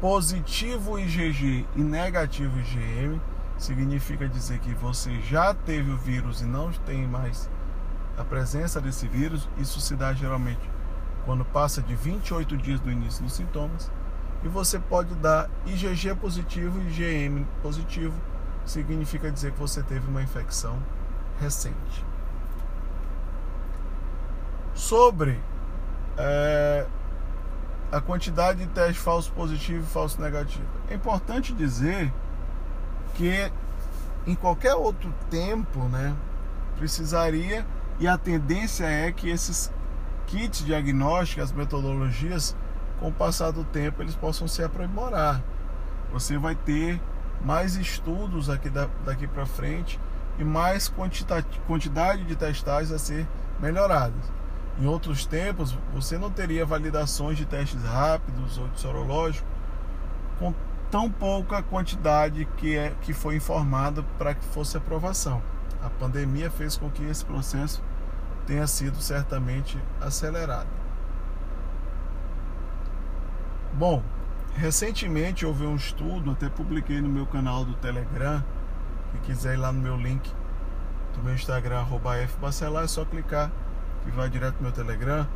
positivo 0.00 0.98
IgG 0.98 1.66
e 1.76 1.80
negativo 1.82 2.58
IgM, 2.58 3.20
significa 3.62 4.28
dizer 4.28 4.58
que 4.58 4.74
você 4.74 5.20
já 5.20 5.54
teve 5.54 5.90
o 5.92 5.96
vírus 5.96 6.40
e 6.40 6.44
não 6.44 6.72
tem 6.72 7.06
mais 7.06 7.48
a 8.16 8.24
presença 8.24 8.80
desse 8.80 9.06
vírus. 9.06 9.48
Isso 9.56 9.80
se 9.80 9.94
dá 9.94 10.12
geralmente 10.12 10.70
quando 11.24 11.44
passa 11.44 11.80
de 11.80 11.94
28 11.94 12.56
dias 12.56 12.80
do 12.80 12.90
início 12.90 13.22
dos 13.22 13.32
sintomas. 13.34 13.90
E 14.42 14.48
você 14.48 14.78
pode 14.78 15.14
dar 15.14 15.48
IgG 15.66 16.16
positivo 16.16 16.80
e 16.80 16.88
IgM 16.88 17.46
positivo, 17.62 18.20
significa 18.64 19.30
dizer 19.30 19.52
que 19.52 19.58
você 19.60 19.82
teve 19.82 20.08
uma 20.08 20.22
infecção 20.22 20.76
recente. 21.38 22.04
Sobre 24.74 25.40
é, 26.16 26.86
a 27.92 28.00
quantidade 28.00 28.60
de 28.60 28.66
testes 28.66 28.96
falso 28.96 29.30
positivo 29.32 29.84
e 29.84 29.86
falso 29.86 30.20
negativo. 30.20 30.66
É 30.90 30.94
importante 30.94 31.52
dizer 31.52 32.12
que 33.14 33.50
em 34.26 34.34
qualquer 34.34 34.74
outro 34.74 35.12
tempo, 35.30 35.80
né, 35.88 36.14
precisaria 36.76 37.66
e 37.98 38.08
a 38.08 38.16
tendência 38.16 38.84
é 38.84 39.12
que 39.12 39.28
esses 39.28 39.72
kits 40.26 40.64
diagnósticos, 40.64 41.44
as 41.44 41.52
metodologias, 41.52 42.56
com 42.98 43.08
o 43.08 43.12
passar 43.12 43.50
do 43.50 43.64
tempo, 43.64 44.02
eles 44.02 44.14
possam 44.14 44.46
se 44.46 44.62
aprimorar. 44.62 45.42
Você 46.12 46.38
vai 46.38 46.54
ter 46.54 47.00
mais 47.44 47.74
estudos 47.74 48.48
aqui 48.48 48.70
daqui 49.04 49.26
para 49.26 49.44
frente 49.44 49.98
e 50.38 50.44
mais 50.44 50.88
quantidade 51.66 52.24
de 52.24 52.36
testagens 52.36 52.92
a 52.92 52.98
ser 52.98 53.26
melhoradas. 53.60 54.32
Em 54.78 54.86
outros 54.86 55.26
tempos, 55.26 55.76
você 55.92 56.16
não 56.16 56.30
teria 56.30 56.64
validações 56.64 57.36
de 57.36 57.44
testes 57.44 57.82
rápidos 57.82 58.56
ou 58.56 58.68
de 58.68 58.80
sorológico 58.80 59.46
com 60.38 60.54
tão 60.92 61.10
pouca 61.10 61.62
quantidade 61.62 62.44
que, 62.58 62.76
é, 62.76 62.94
que 63.00 63.14
foi 63.14 63.36
informada 63.36 64.02
para 64.18 64.34
que 64.34 64.44
fosse 64.44 64.76
aprovação. 64.76 65.42
A 65.82 65.88
pandemia 65.88 66.50
fez 66.50 66.76
com 66.76 66.90
que 66.90 67.02
esse 67.02 67.24
processo 67.24 67.82
tenha 68.46 68.66
sido 68.66 69.00
certamente 69.00 69.82
acelerado. 70.02 70.68
Bom, 73.72 74.02
recentemente 74.54 75.46
houve 75.46 75.64
um 75.64 75.76
estudo, 75.76 76.32
até 76.32 76.50
publiquei 76.50 77.00
no 77.00 77.08
meu 77.08 77.24
canal 77.24 77.64
do 77.64 77.72
Telegram, 77.72 78.44
quem 79.12 79.20
quiser 79.22 79.54
ir 79.54 79.56
lá 79.56 79.72
no 79.72 79.80
meu 79.80 79.96
link 79.96 80.30
do 81.14 81.22
meu 81.22 81.34
Instagram, 81.34 81.86
fbacelar, 82.28 82.84
é 82.84 82.86
só 82.86 83.02
clicar 83.06 83.50
que 84.04 84.10
vai 84.10 84.28
direto 84.28 84.56
no 84.56 84.64
meu 84.64 84.72
Telegram. 84.72 85.26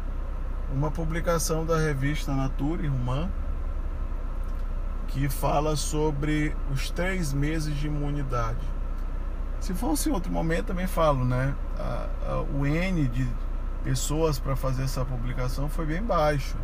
Uma 0.70 0.90
publicação 0.90 1.64
da 1.64 1.78
revista 1.78 2.34
Nature 2.34 2.88
Human 2.88 3.30
que 5.08 5.28
fala 5.28 5.76
sobre 5.76 6.54
os 6.72 6.90
três 6.90 7.32
meses 7.32 7.74
de 7.76 7.86
imunidade. 7.86 8.66
Se 9.60 9.74
fosse 9.74 10.08
em 10.08 10.12
outro 10.12 10.30
momento, 10.30 10.66
também 10.66 10.86
falo, 10.86 11.24
né? 11.24 11.54
A, 11.78 12.06
a, 12.28 12.40
o 12.40 12.66
N 12.66 13.08
de 13.08 13.26
pessoas 13.82 14.38
para 14.38 14.54
fazer 14.54 14.82
essa 14.82 15.04
publicação 15.04 15.68
foi 15.68 15.86
bem 15.86 16.02
baixo. 16.02 16.56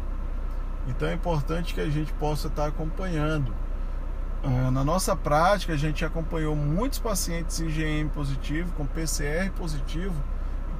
Então 0.89 1.09
é 1.09 1.15
importante 1.15 1.75
que 1.75 1.81
a 1.81 1.89
gente 1.89 2.13
possa 2.15 2.49
estar 2.49 2.67
acompanhando. 2.67 3.55
Ah, 4.43 4.71
na 4.73 4.83
nossa 4.83 5.15
prática, 5.15 5.73
a 5.73 5.77
gente 5.77 6.05
acompanhou 6.05 6.57
muitos 6.57 6.99
pacientes 6.99 7.61
IgM 7.61 8.09
positivo, 8.09 8.73
com 8.73 8.85
PCR 8.85 9.51
positivo, 9.57 10.21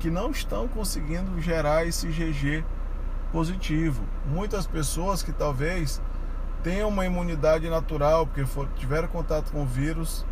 que 0.01 0.11
não 0.11 0.33
estão 0.33 0.67
conseguindo 0.67 1.41
gerar 1.41 1.87
esse 1.87 2.09
IgG 2.09 2.65
positivo. 3.31 4.03
Muitas 4.27 4.67
pessoas 4.67 5.23
que 5.23 5.33
talvez 5.33 6.03
tenham 6.63 6.89
uma 6.89 7.05
imunidade 7.05 7.69
natural, 7.69 8.27
porque 8.27 8.45
for, 8.47 8.69
tiveram 8.77 9.09
contato 9.09 9.51
com 9.51 9.63
o 9.63 9.67
vírus 9.67 10.25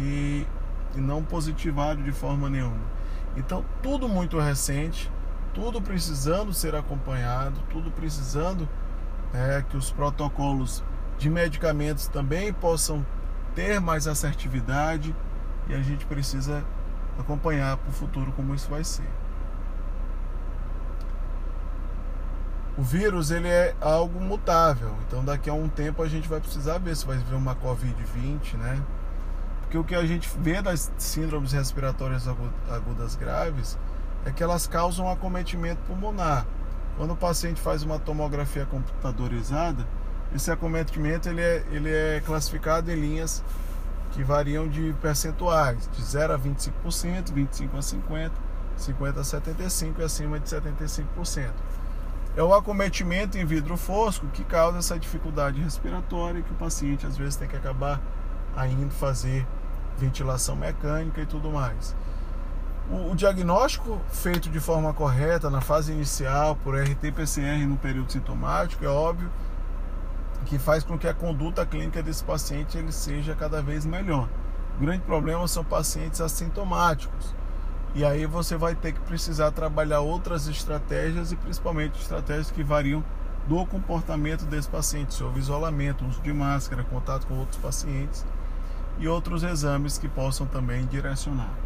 e, 0.00 0.46
e 0.94 1.00
não 1.00 1.22
positivaram 1.22 2.02
de 2.02 2.12
forma 2.12 2.48
nenhuma. 2.48 2.98
Então, 3.36 3.64
tudo 3.82 4.08
muito 4.08 4.38
recente, 4.38 5.10
tudo 5.52 5.80
precisando 5.80 6.52
ser 6.52 6.74
acompanhado, 6.74 7.60
tudo 7.70 7.90
precisando 7.90 8.68
é, 9.32 9.62
que 9.68 9.76
os 9.76 9.90
protocolos 9.90 10.82
de 11.18 11.28
medicamentos 11.28 12.06
também 12.06 12.52
possam 12.52 13.04
ter 13.54 13.80
mais 13.80 14.06
assertividade 14.06 15.14
e 15.68 15.74
a 15.74 15.82
gente 15.82 16.06
precisa 16.06 16.64
acompanhar 17.18 17.76
para 17.76 17.90
o 17.90 17.92
futuro 17.92 18.32
como 18.32 18.54
isso 18.54 18.70
vai 18.70 18.84
ser. 18.84 19.08
O 22.78 22.82
vírus 22.82 23.32
ele 23.32 23.48
é 23.48 23.74
algo 23.80 24.20
mutável, 24.20 24.94
então 25.04 25.24
daqui 25.24 25.50
a 25.50 25.52
um 25.52 25.68
tempo 25.68 26.00
a 26.00 26.06
gente 26.06 26.28
vai 26.28 26.38
precisar 26.38 26.78
ver 26.78 26.94
se 26.96 27.04
vai 27.04 27.18
ver 27.18 27.34
uma 27.34 27.56
Covid-20, 27.56 28.54
né? 28.56 28.80
Porque 29.62 29.76
o 29.76 29.82
que 29.82 29.96
a 29.96 30.06
gente 30.06 30.30
vê 30.38 30.62
das 30.62 30.88
síndromes 30.96 31.50
respiratórias 31.50 32.28
agudas 32.70 33.16
graves 33.16 33.76
é 34.24 34.30
que 34.30 34.44
elas 34.44 34.68
causam 34.68 35.10
acometimento 35.10 35.80
pulmonar. 35.88 36.46
Quando 36.96 37.14
o 37.14 37.16
paciente 37.16 37.60
faz 37.60 37.82
uma 37.82 37.98
tomografia 37.98 38.64
computadorizada, 38.64 39.84
esse 40.32 40.48
acometimento 40.48 41.28
ele 41.28 41.42
é, 41.42 41.64
ele 41.72 41.90
é 41.90 42.22
classificado 42.24 42.92
em 42.92 42.94
linhas 42.94 43.42
que 44.12 44.22
variam 44.22 44.68
de 44.68 44.94
percentuais, 45.02 45.90
de 45.92 46.00
0 46.00 46.32
a 46.32 46.38
25%, 46.38 47.32
25 47.32 47.76
a 47.76 47.80
50%, 47.80 48.30
50 48.76 49.18
a 49.18 49.22
75% 49.24 49.98
e 49.98 50.02
acima 50.04 50.38
de 50.38 50.48
75%. 50.48 51.50
É 52.38 52.42
o 52.44 52.54
acometimento 52.54 53.36
em 53.36 53.44
vidro 53.44 53.76
fosco 53.76 54.28
que 54.28 54.44
causa 54.44 54.78
essa 54.78 54.96
dificuldade 54.96 55.60
respiratória 55.60 56.40
que 56.40 56.52
o 56.52 56.54
paciente 56.54 57.04
às 57.04 57.16
vezes 57.16 57.34
tem 57.34 57.48
que 57.48 57.56
acabar 57.56 58.00
ainda 58.56 58.90
fazer 58.90 59.44
ventilação 59.96 60.54
mecânica 60.54 61.20
e 61.20 61.26
tudo 61.26 61.50
mais. 61.50 61.96
O, 62.88 63.10
o 63.10 63.16
diagnóstico 63.16 64.00
feito 64.12 64.48
de 64.48 64.60
forma 64.60 64.94
correta 64.94 65.50
na 65.50 65.60
fase 65.60 65.90
inicial 65.90 66.54
por 66.54 66.76
RT-PCR 66.76 67.66
no 67.66 67.76
período 67.76 68.12
sintomático 68.12 68.84
é 68.84 68.88
óbvio 68.88 69.32
que 70.44 70.60
faz 70.60 70.84
com 70.84 70.96
que 70.96 71.08
a 71.08 71.14
conduta 71.14 71.66
clínica 71.66 72.04
desse 72.04 72.22
paciente 72.22 72.78
ele 72.78 72.92
seja 72.92 73.34
cada 73.34 73.60
vez 73.60 73.84
melhor. 73.84 74.28
O 74.76 74.80
grande 74.80 75.02
problema 75.02 75.48
são 75.48 75.64
pacientes 75.64 76.20
assintomáticos. 76.20 77.34
E 77.94 78.04
aí 78.04 78.26
você 78.26 78.56
vai 78.56 78.74
ter 78.74 78.92
que 78.92 79.00
precisar 79.00 79.50
trabalhar 79.50 80.00
outras 80.00 80.46
estratégias 80.46 81.32
e 81.32 81.36
principalmente 81.36 82.00
estratégias 82.00 82.50
que 82.50 82.62
variam 82.62 83.04
do 83.48 83.64
comportamento 83.66 84.44
desse 84.44 84.68
paciente, 84.68 85.14
se 85.14 85.24
houve 85.24 85.40
isolamento, 85.40 86.04
uso 86.04 86.20
de 86.20 86.32
máscara, 86.32 86.84
contato 86.84 87.26
com 87.26 87.38
outros 87.38 87.60
pacientes 87.60 88.24
e 88.98 89.08
outros 89.08 89.42
exames 89.42 89.96
que 89.96 90.08
possam 90.08 90.46
também 90.46 90.86
direcionar. 90.86 91.56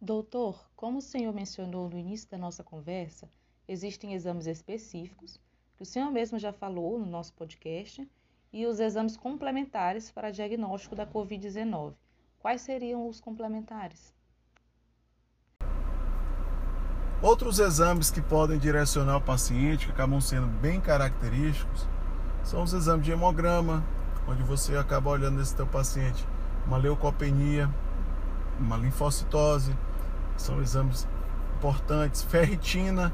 Doutor, 0.00 0.68
como 0.74 0.98
o 0.98 1.02
senhor 1.02 1.32
mencionou 1.32 1.88
no 1.88 1.96
início 1.96 2.28
da 2.28 2.36
nossa 2.36 2.64
conversa, 2.64 3.30
existem 3.66 4.12
exames 4.12 4.46
específicos 4.46 5.40
que 5.76 5.82
o 5.82 5.86
senhor 5.86 6.10
mesmo 6.10 6.38
já 6.38 6.52
falou 6.52 6.98
no 6.98 7.06
nosso 7.06 7.32
podcast, 7.32 8.08
e 8.52 8.66
os 8.66 8.78
exames 8.78 9.16
complementares 9.16 10.12
para 10.12 10.30
diagnóstico 10.30 10.94
da 10.94 11.04
Covid-19. 11.04 11.94
Quais 12.44 12.60
seriam 12.60 13.08
os 13.08 13.22
complementares? 13.22 14.12
Outros 17.22 17.58
exames 17.58 18.10
que 18.10 18.20
podem 18.20 18.58
direcionar 18.58 19.16
o 19.16 19.20
paciente, 19.22 19.86
que 19.86 19.92
acabam 19.92 20.20
sendo 20.20 20.46
bem 20.60 20.78
característicos, 20.78 21.88
são 22.42 22.62
os 22.62 22.74
exames 22.74 23.06
de 23.06 23.12
hemograma, 23.12 23.82
onde 24.28 24.42
você 24.42 24.76
acaba 24.76 25.08
olhando 25.08 25.38
nesse 25.38 25.56
teu 25.56 25.66
paciente 25.66 26.22
uma 26.66 26.76
leucopenia, 26.76 27.66
uma 28.60 28.76
linfocitose, 28.76 29.74
são 30.36 30.60
exames 30.60 31.08
importantes, 31.56 32.22
ferritina, 32.22 33.10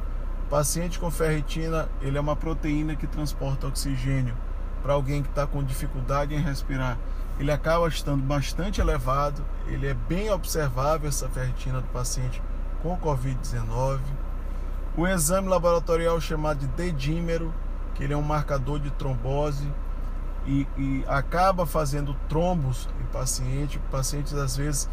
Paciente 0.50 0.98
com 0.98 1.08
ferritina, 1.08 1.88
ele 2.02 2.18
é 2.18 2.20
uma 2.20 2.34
proteína 2.34 2.96
que 2.96 3.06
transporta 3.06 3.68
oxigênio 3.68 4.36
para 4.82 4.92
alguém 4.92 5.22
que 5.22 5.28
está 5.28 5.46
com 5.46 5.62
dificuldade 5.62 6.34
em 6.34 6.40
respirar. 6.40 6.98
Ele 7.38 7.50
acaba 7.50 7.88
estando 7.88 8.22
bastante 8.22 8.80
elevado, 8.80 9.42
ele 9.66 9.86
é 9.86 9.94
bem 9.94 10.30
observável 10.30 11.08
essa 11.08 11.28
ferritina 11.28 11.80
do 11.80 11.88
paciente 11.88 12.42
com 12.82 12.96
Covid-19. 12.98 14.00
O 14.96 15.06
exame 15.06 15.48
laboratorial 15.48 16.20
chamado 16.20 16.58
de 16.58 16.66
dedímero, 16.66 17.54
que 17.94 18.04
ele 18.04 18.12
é 18.12 18.16
um 18.16 18.22
marcador 18.22 18.78
de 18.78 18.90
trombose 18.90 19.66
e, 20.46 20.66
e 20.76 21.04
acaba 21.06 21.64
fazendo 21.64 22.14
trombos 22.28 22.88
em 23.00 23.04
paciente. 23.06 23.78
Pacientes 23.90 24.34
às 24.34 24.56
vezes 24.56 24.88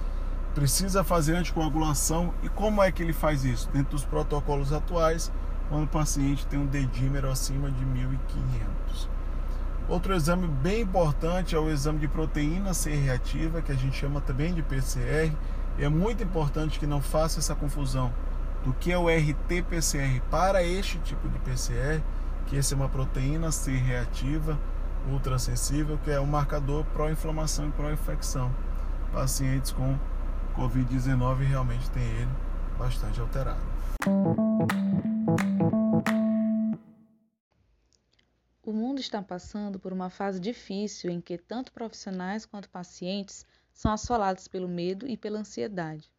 precisa 0.53 1.03
fazer 1.03 1.35
anticoagulação. 1.35 2.33
E 2.43 2.49
como 2.49 2.81
é 2.81 2.91
que 2.91 3.01
ele 3.03 3.13
faz 3.13 3.43
isso? 3.43 3.69
Dentro 3.71 3.91
dos 3.91 4.05
protocolos 4.05 4.71
atuais, 4.71 5.31
quando 5.69 5.83
o 5.83 5.87
paciente 5.87 6.45
tem 6.47 6.59
um 6.59 6.65
dedímero 6.65 7.29
acima 7.29 7.69
de 7.71 7.85
1500. 7.85 9.09
Outro 9.89 10.13
exame 10.13 10.47
bem 10.47 10.81
importante 10.81 11.55
é 11.55 11.59
o 11.59 11.69
exame 11.69 11.99
de 11.99 12.09
proteína 12.09 12.73
C 12.73 12.93
reativa, 12.93 13.61
que 13.61 13.71
a 13.71 13.75
gente 13.75 13.95
chama 13.95 14.19
também 14.19 14.53
de 14.53 14.61
PCR. 14.61 15.31
É 15.79 15.87
muito 15.87 16.21
importante 16.21 16.77
que 16.77 16.85
não 16.85 17.01
faça 17.01 17.39
essa 17.39 17.55
confusão 17.55 18.11
do 18.65 18.73
que 18.73 18.91
é 18.91 18.97
o 18.97 19.07
RT-PCR 19.07 20.21
para 20.29 20.61
este 20.61 20.97
tipo 20.99 21.29
de 21.29 21.39
PCR, 21.39 22.01
que 22.47 22.57
essa 22.57 22.73
é 22.73 22.75
uma 22.75 22.89
proteína 22.89 23.49
C 23.49 23.71
reativa 23.71 24.59
ultrassensível, 25.09 25.97
que 26.03 26.11
é 26.11 26.19
um 26.19 26.25
marcador 26.25 26.83
pró-inflamação 26.93 27.69
e 27.69 27.71
pró-infecção. 27.71 28.51
Pacientes 29.13 29.71
com 29.71 29.97
Covid-19 30.57 31.47
realmente 31.47 31.89
têm 31.91 32.03
ele 32.03 32.29
bastante 32.77 33.21
alterado. 33.21 33.61
O 38.67 38.73
mundo 38.73 38.99
está 38.99 39.21
passando 39.21 39.79
por 39.79 39.93
uma 39.93 40.09
fase 40.09 40.41
difícil 40.41 41.09
em 41.09 41.21
que 41.21 41.37
tanto 41.37 41.71
profissionais 41.71 42.45
quanto 42.45 42.69
pacientes 42.69 43.45
são 43.71 43.93
assolados 43.93 44.45
pelo 44.49 44.67
medo 44.67 45.07
e 45.07 45.15
pela 45.15 45.39
ansiedade. 45.39 46.11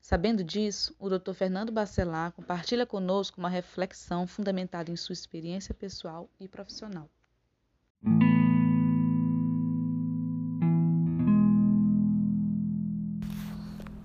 Sabendo 0.00 0.42
disso, 0.42 0.96
o 0.98 1.10
Dr. 1.10 1.34
Fernando 1.34 1.70
Bacelar 1.70 2.32
compartilha 2.32 2.86
conosco 2.86 3.38
uma 3.38 3.50
reflexão 3.50 4.26
fundamentada 4.26 4.90
em 4.90 4.96
sua 4.96 5.12
experiência 5.12 5.74
pessoal 5.74 6.26
e 6.40 6.48
profissional. 6.48 7.06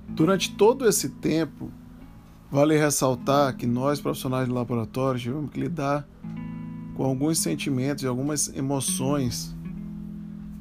Durante 0.10 0.54
todo 0.54 0.86
esse 0.86 1.08
tempo, 1.12 1.72
Vale 2.56 2.78
ressaltar 2.78 3.58
que 3.58 3.66
nós, 3.66 4.00
profissionais 4.00 4.48
de 4.48 4.54
laboratório, 4.54 5.20
tivemos 5.20 5.52
que 5.52 5.60
lidar 5.60 6.08
com 6.96 7.04
alguns 7.04 7.40
sentimentos 7.40 8.04
e 8.04 8.08
algumas 8.08 8.48
emoções 8.56 9.54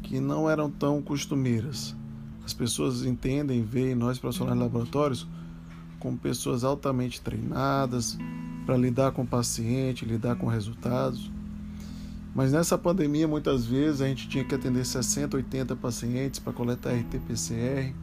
que 0.02 0.20
não 0.20 0.50
eram 0.50 0.70
tão 0.70 1.00
costumeiras. 1.00 1.96
As 2.44 2.52
pessoas 2.52 3.04
entendem, 3.04 3.62
veem 3.62 3.94
nós, 3.94 4.18
profissionais 4.18 4.58
de 4.58 4.62
laboratórios, 4.62 5.26
como 5.98 6.18
pessoas 6.18 6.64
altamente 6.64 7.20
treinadas 7.22 8.18
para 8.66 8.76
lidar 8.76 9.12
com 9.12 9.22
o 9.22 9.26
paciente, 9.26 10.04
lidar 10.04 10.36
com 10.36 10.46
resultados. 10.46 11.30
Mas 12.34 12.52
nessa 12.52 12.76
pandemia, 12.76 13.28
muitas 13.28 13.64
vezes, 13.64 14.00
a 14.00 14.08
gente 14.08 14.28
tinha 14.28 14.44
que 14.44 14.54
atender 14.54 14.84
60, 14.84 15.36
80 15.36 15.76
pacientes 15.76 16.40
para 16.40 16.52
coletar 16.52 16.90
RT-PCR 16.90 17.94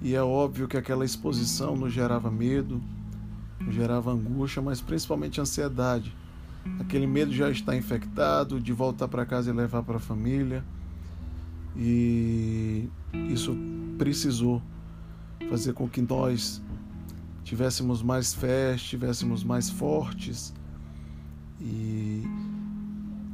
e 0.00 0.14
é 0.14 0.22
óbvio 0.22 0.68
que 0.68 0.76
aquela 0.76 1.04
exposição 1.04 1.76
nos 1.76 1.92
gerava 1.92 2.30
medo, 2.30 2.80
gerava 3.68 4.12
angústia, 4.12 4.62
mas 4.62 4.80
principalmente 4.80 5.40
ansiedade. 5.40 6.14
Aquele 6.80 7.06
medo 7.06 7.32
já 7.32 7.50
estar 7.50 7.76
infectado, 7.76 8.60
de 8.60 8.72
voltar 8.72 9.08
para 9.08 9.24
casa 9.24 9.50
e 9.50 9.52
levar 9.52 9.82
para 9.82 9.96
a 9.96 10.00
família. 10.00 10.64
E 11.76 12.88
isso 13.30 13.56
precisou 13.96 14.62
fazer 15.48 15.72
com 15.72 15.88
que 15.88 16.02
nós 16.02 16.62
tivéssemos 17.44 18.02
mais 18.02 18.34
fé, 18.34 18.74
estivéssemos 18.74 19.42
mais 19.44 19.70
fortes. 19.70 20.52
E 21.60 22.22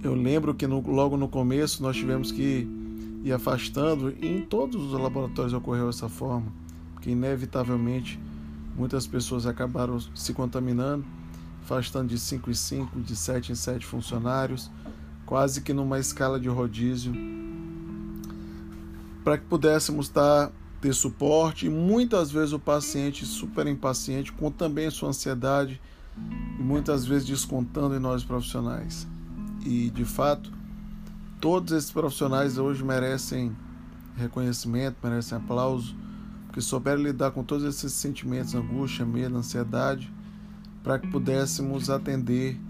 eu 0.02 0.14
lembro 0.14 0.54
que 0.54 0.66
no, 0.66 0.80
logo 0.80 1.16
no 1.16 1.28
começo 1.28 1.82
nós 1.82 1.96
tivemos 1.96 2.30
que 2.30 2.68
e 3.24 3.32
afastando. 3.32 4.14
E 4.20 4.28
em 4.28 4.42
todos 4.42 4.92
os 4.92 5.00
laboratórios 5.00 5.54
ocorreu 5.54 5.86
dessa 5.86 6.08
forma, 6.08 6.52
porque 6.92 7.10
inevitavelmente 7.10 8.20
muitas 8.76 9.06
pessoas 9.06 9.46
acabaram 9.46 9.98
se 10.14 10.34
contaminando, 10.34 11.04
afastando 11.64 12.08
de 12.08 12.18
5 12.18 12.50
em 12.50 12.54
5, 12.54 13.00
de 13.00 13.16
7 13.16 13.52
em 13.52 13.54
7 13.54 13.84
funcionários, 13.84 14.70
quase 15.26 15.62
que 15.62 15.72
numa 15.72 15.98
escala 15.98 16.38
de 16.38 16.48
rodízio, 16.48 17.12
para 19.24 19.38
que 19.38 19.44
pudéssemos 19.46 20.06
estar 20.06 20.52
ter 20.80 20.94
suporte 20.94 21.66
e 21.66 21.70
muitas 21.70 22.30
vezes 22.30 22.52
o 22.52 22.58
paciente 22.58 23.24
super 23.24 23.66
impaciente 23.66 24.30
com 24.30 24.50
também 24.50 24.90
sua 24.90 25.08
ansiedade 25.08 25.80
e 26.58 26.62
muitas 26.62 27.06
vezes 27.06 27.26
descontando 27.26 27.96
em 27.96 27.98
nós 27.98 28.22
profissionais. 28.22 29.06
E 29.64 29.88
de 29.88 30.04
fato, 30.04 30.52
Todos 31.44 31.74
esses 31.74 31.90
profissionais 31.90 32.56
hoje 32.56 32.82
merecem 32.82 33.54
reconhecimento, 34.16 34.96
merecem 35.04 35.36
aplauso, 35.36 35.94
porque 36.46 36.62
souberam 36.62 37.02
lidar 37.02 37.32
com 37.32 37.44
todos 37.44 37.66
esses 37.66 37.92
sentimentos, 37.92 38.54
angústia, 38.54 39.04
medo, 39.04 39.36
ansiedade, 39.36 40.10
para 40.84 40.98
que 40.98 41.08
pudéssemos 41.08 41.88
atender 41.88 42.60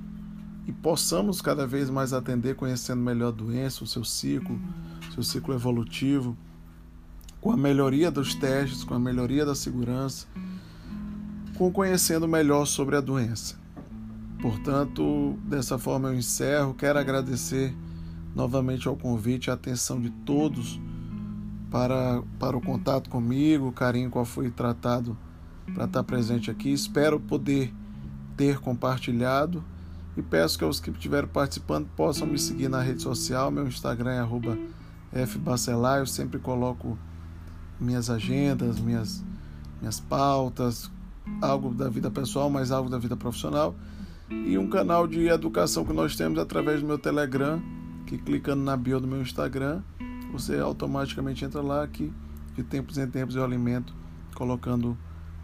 e 0.67 0.73
possamos 0.73 1.43
cada 1.43 1.67
vez 1.67 1.91
mais 1.91 2.13
atender, 2.13 2.55
conhecendo 2.55 3.03
melhor 3.03 3.29
a 3.29 3.33
doença, 3.33 3.83
o 3.83 3.87
seu 3.87 4.05
ciclo, 4.05 4.59
seu 5.13 5.23
ciclo 5.23 5.53
evolutivo, 5.53 6.37
com 7.41 7.51
a 7.51 7.57
melhoria 7.57 8.11
dos 8.11 8.35
testes, 8.35 8.85
com 8.85 8.95
a 8.95 8.99
melhoria 8.99 9.45
da 9.45 9.55
segurança, 9.55 10.27
com 11.59 11.71
conhecendo 11.71 12.27
melhor 12.27 12.65
sobre 12.67 12.97
a 12.97 13.01
doença. 13.01 13.57
Portanto, 14.41 15.37
dessa 15.45 15.77
forma 15.77 16.09
eu 16.09 16.15
encerro, 16.15 16.73
quero 16.73 16.99
agradecer 16.99 17.75
novamente 18.35 18.87
ao 18.87 18.97
convite 18.97 19.51
a 19.51 19.55
atenção 19.55 20.01
de 20.01 20.11
todos 20.11 20.81
para, 21.71 22.23
para 22.39 22.57
o 22.57 22.61
contato 22.61 23.11
comigo, 23.11 23.69
o 23.69 23.73
carinho 23.73 24.09
qual 24.09 24.25
foi 24.25 24.51
tratado 24.51 25.17
para 25.75 25.85
estar 25.85 26.05
presente 26.05 26.51
aqui. 26.51 26.73
Espero 26.73 27.19
poder 27.19 27.75
ter 28.37 28.59
compartilhado 28.59 29.63
E 30.17 30.23
peço 30.23 30.59
que 30.59 30.65
os 30.65 30.79
que 30.79 30.91
estiverem 30.91 31.29
participando 31.29 31.89
possam 31.97 32.27
me 32.27 32.39
seguir 32.39 32.69
na 32.69 32.81
rede 32.81 33.03
social. 33.03 33.51
Meu 33.51 33.67
Instagram 33.67 34.29
é 35.13 35.27
fbacelar. 35.27 35.99
Eu 35.99 36.07
sempre 36.07 36.39
coloco 36.39 36.97
minhas 37.81 38.09
agendas, 38.09 38.79
minhas, 38.79 39.25
minhas 39.81 39.99
pautas, 39.99 40.91
algo 41.41 41.75
da 41.75 41.89
vida 41.89 42.11
pessoal, 42.11 42.49
mas 42.49 42.71
algo 42.71 42.89
da 42.89 42.99
vida 42.99 43.17
profissional. 43.17 43.75
E 44.31 44.57
um 44.57 44.69
canal 44.69 45.07
de 45.07 45.27
educação 45.29 45.85
que 45.85 45.93
nós 45.93 46.17
temos 46.17 46.39
através 46.39 46.81
do 46.81 46.87
meu 46.87 46.99
Telegram, 46.99 47.61
que 48.07 48.17
clicando 48.17 48.63
na 48.63 48.77
bio 48.77 49.01
do 49.01 49.07
meu 49.07 49.21
Instagram, 49.21 49.83
você 50.33 50.59
automaticamente 50.59 51.45
entra 51.45 51.61
lá 51.61 51.87
que 51.87 52.13
de 52.55 52.63
tempos 52.63 52.99
em 52.99 53.07
tempos 53.07 53.35
eu 53.35 53.45
alimento 53.45 53.95
colocando 54.35 54.97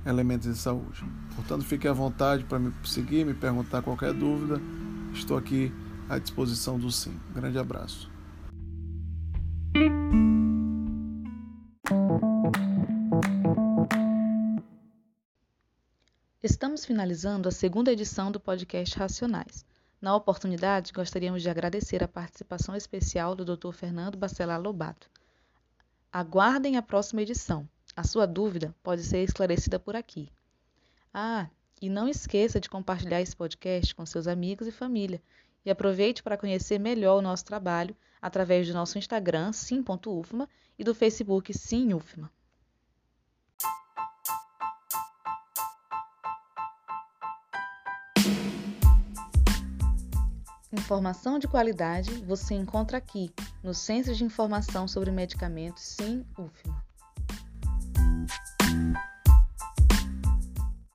elementos 0.04 0.48
de 0.48 0.58
saúde. 0.58 1.04
Portanto, 1.34 1.64
fique 1.64 1.86
à 1.86 1.92
vontade 1.92 2.44
para 2.44 2.58
me 2.58 2.72
seguir, 2.84 3.24
me 3.24 3.34
perguntar 3.34 3.82
qualquer 3.82 4.12
dúvida. 4.12 4.60
Estou 5.12 5.36
aqui 5.36 5.72
à 6.08 6.18
disposição 6.18 6.78
do 6.78 6.90
Sim. 6.90 7.18
grande 7.34 7.58
abraço. 7.58 8.10
Estamos 16.42 16.84
finalizando 16.84 17.48
a 17.48 17.52
segunda 17.52 17.92
edição 17.92 18.32
do 18.32 18.40
podcast 18.40 18.98
Racionais. 18.98 19.64
Na 20.00 20.16
oportunidade, 20.16 20.92
gostaríamos 20.92 21.42
de 21.42 21.50
agradecer 21.50 22.02
a 22.02 22.08
participação 22.08 22.74
especial 22.74 23.34
do 23.34 23.44
Dr. 23.44 23.72
Fernando 23.72 24.16
Bacelar 24.16 24.60
Lobato. 24.60 25.10
Aguardem 26.10 26.76
a 26.78 26.82
próxima 26.82 27.20
edição. 27.20 27.68
A 28.00 28.02
sua 28.02 28.26
dúvida 28.26 28.74
pode 28.82 29.02
ser 29.02 29.22
esclarecida 29.22 29.78
por 29.78 29.94
aqui. 29.94 30.32
Ah, 31.12 31.50
e 31.82 31.90
não 31.90 32.08
esqueça 32.08 32.58
de 32.58 32.66
compartilhar 32.66 33.20
esse 33.20 33.36
podcast 33.36 33.94
com 33.94 34.06
seus 34.06 34.26
amigos 34.26 34.66
e 34.66 34.72
família. 34.72 35.20
E 35.66 35.70
aproveite 35.70 36.22
para 36.22 36.38
conhecer 36.38 36.78
melhor 36.78 37.18
o 37.18 37.20
nosso 37.20 37.44
trabalho 37.44 37.94
através 38.18 38.66
do 38.66 38.72
nosso 38.72 38.96
Instagram, 38.96 39.52
sim.ufma, 39.52 40.48
e 40.78 40.82
do 40.82 40.94
Facebook 40.94 41.52
Sim 41.52 41.92
Ufma. 41.92 42.32
Informação 50.72 51.38
de 51.38 51.46
qualidade 51.46 52.10
você 52.24 52.54
encontra 52.54 52.96
aqui, 52.96 53.30
no 53.62 53.74
Centro 53.74 54.14
de 54.14 54.24
Informação 54.24 54.88
sobre 54.88 55.10
Medicamentos 55.10 55.82
Sim 55.82 56.24
UFMA. 56.38 56.80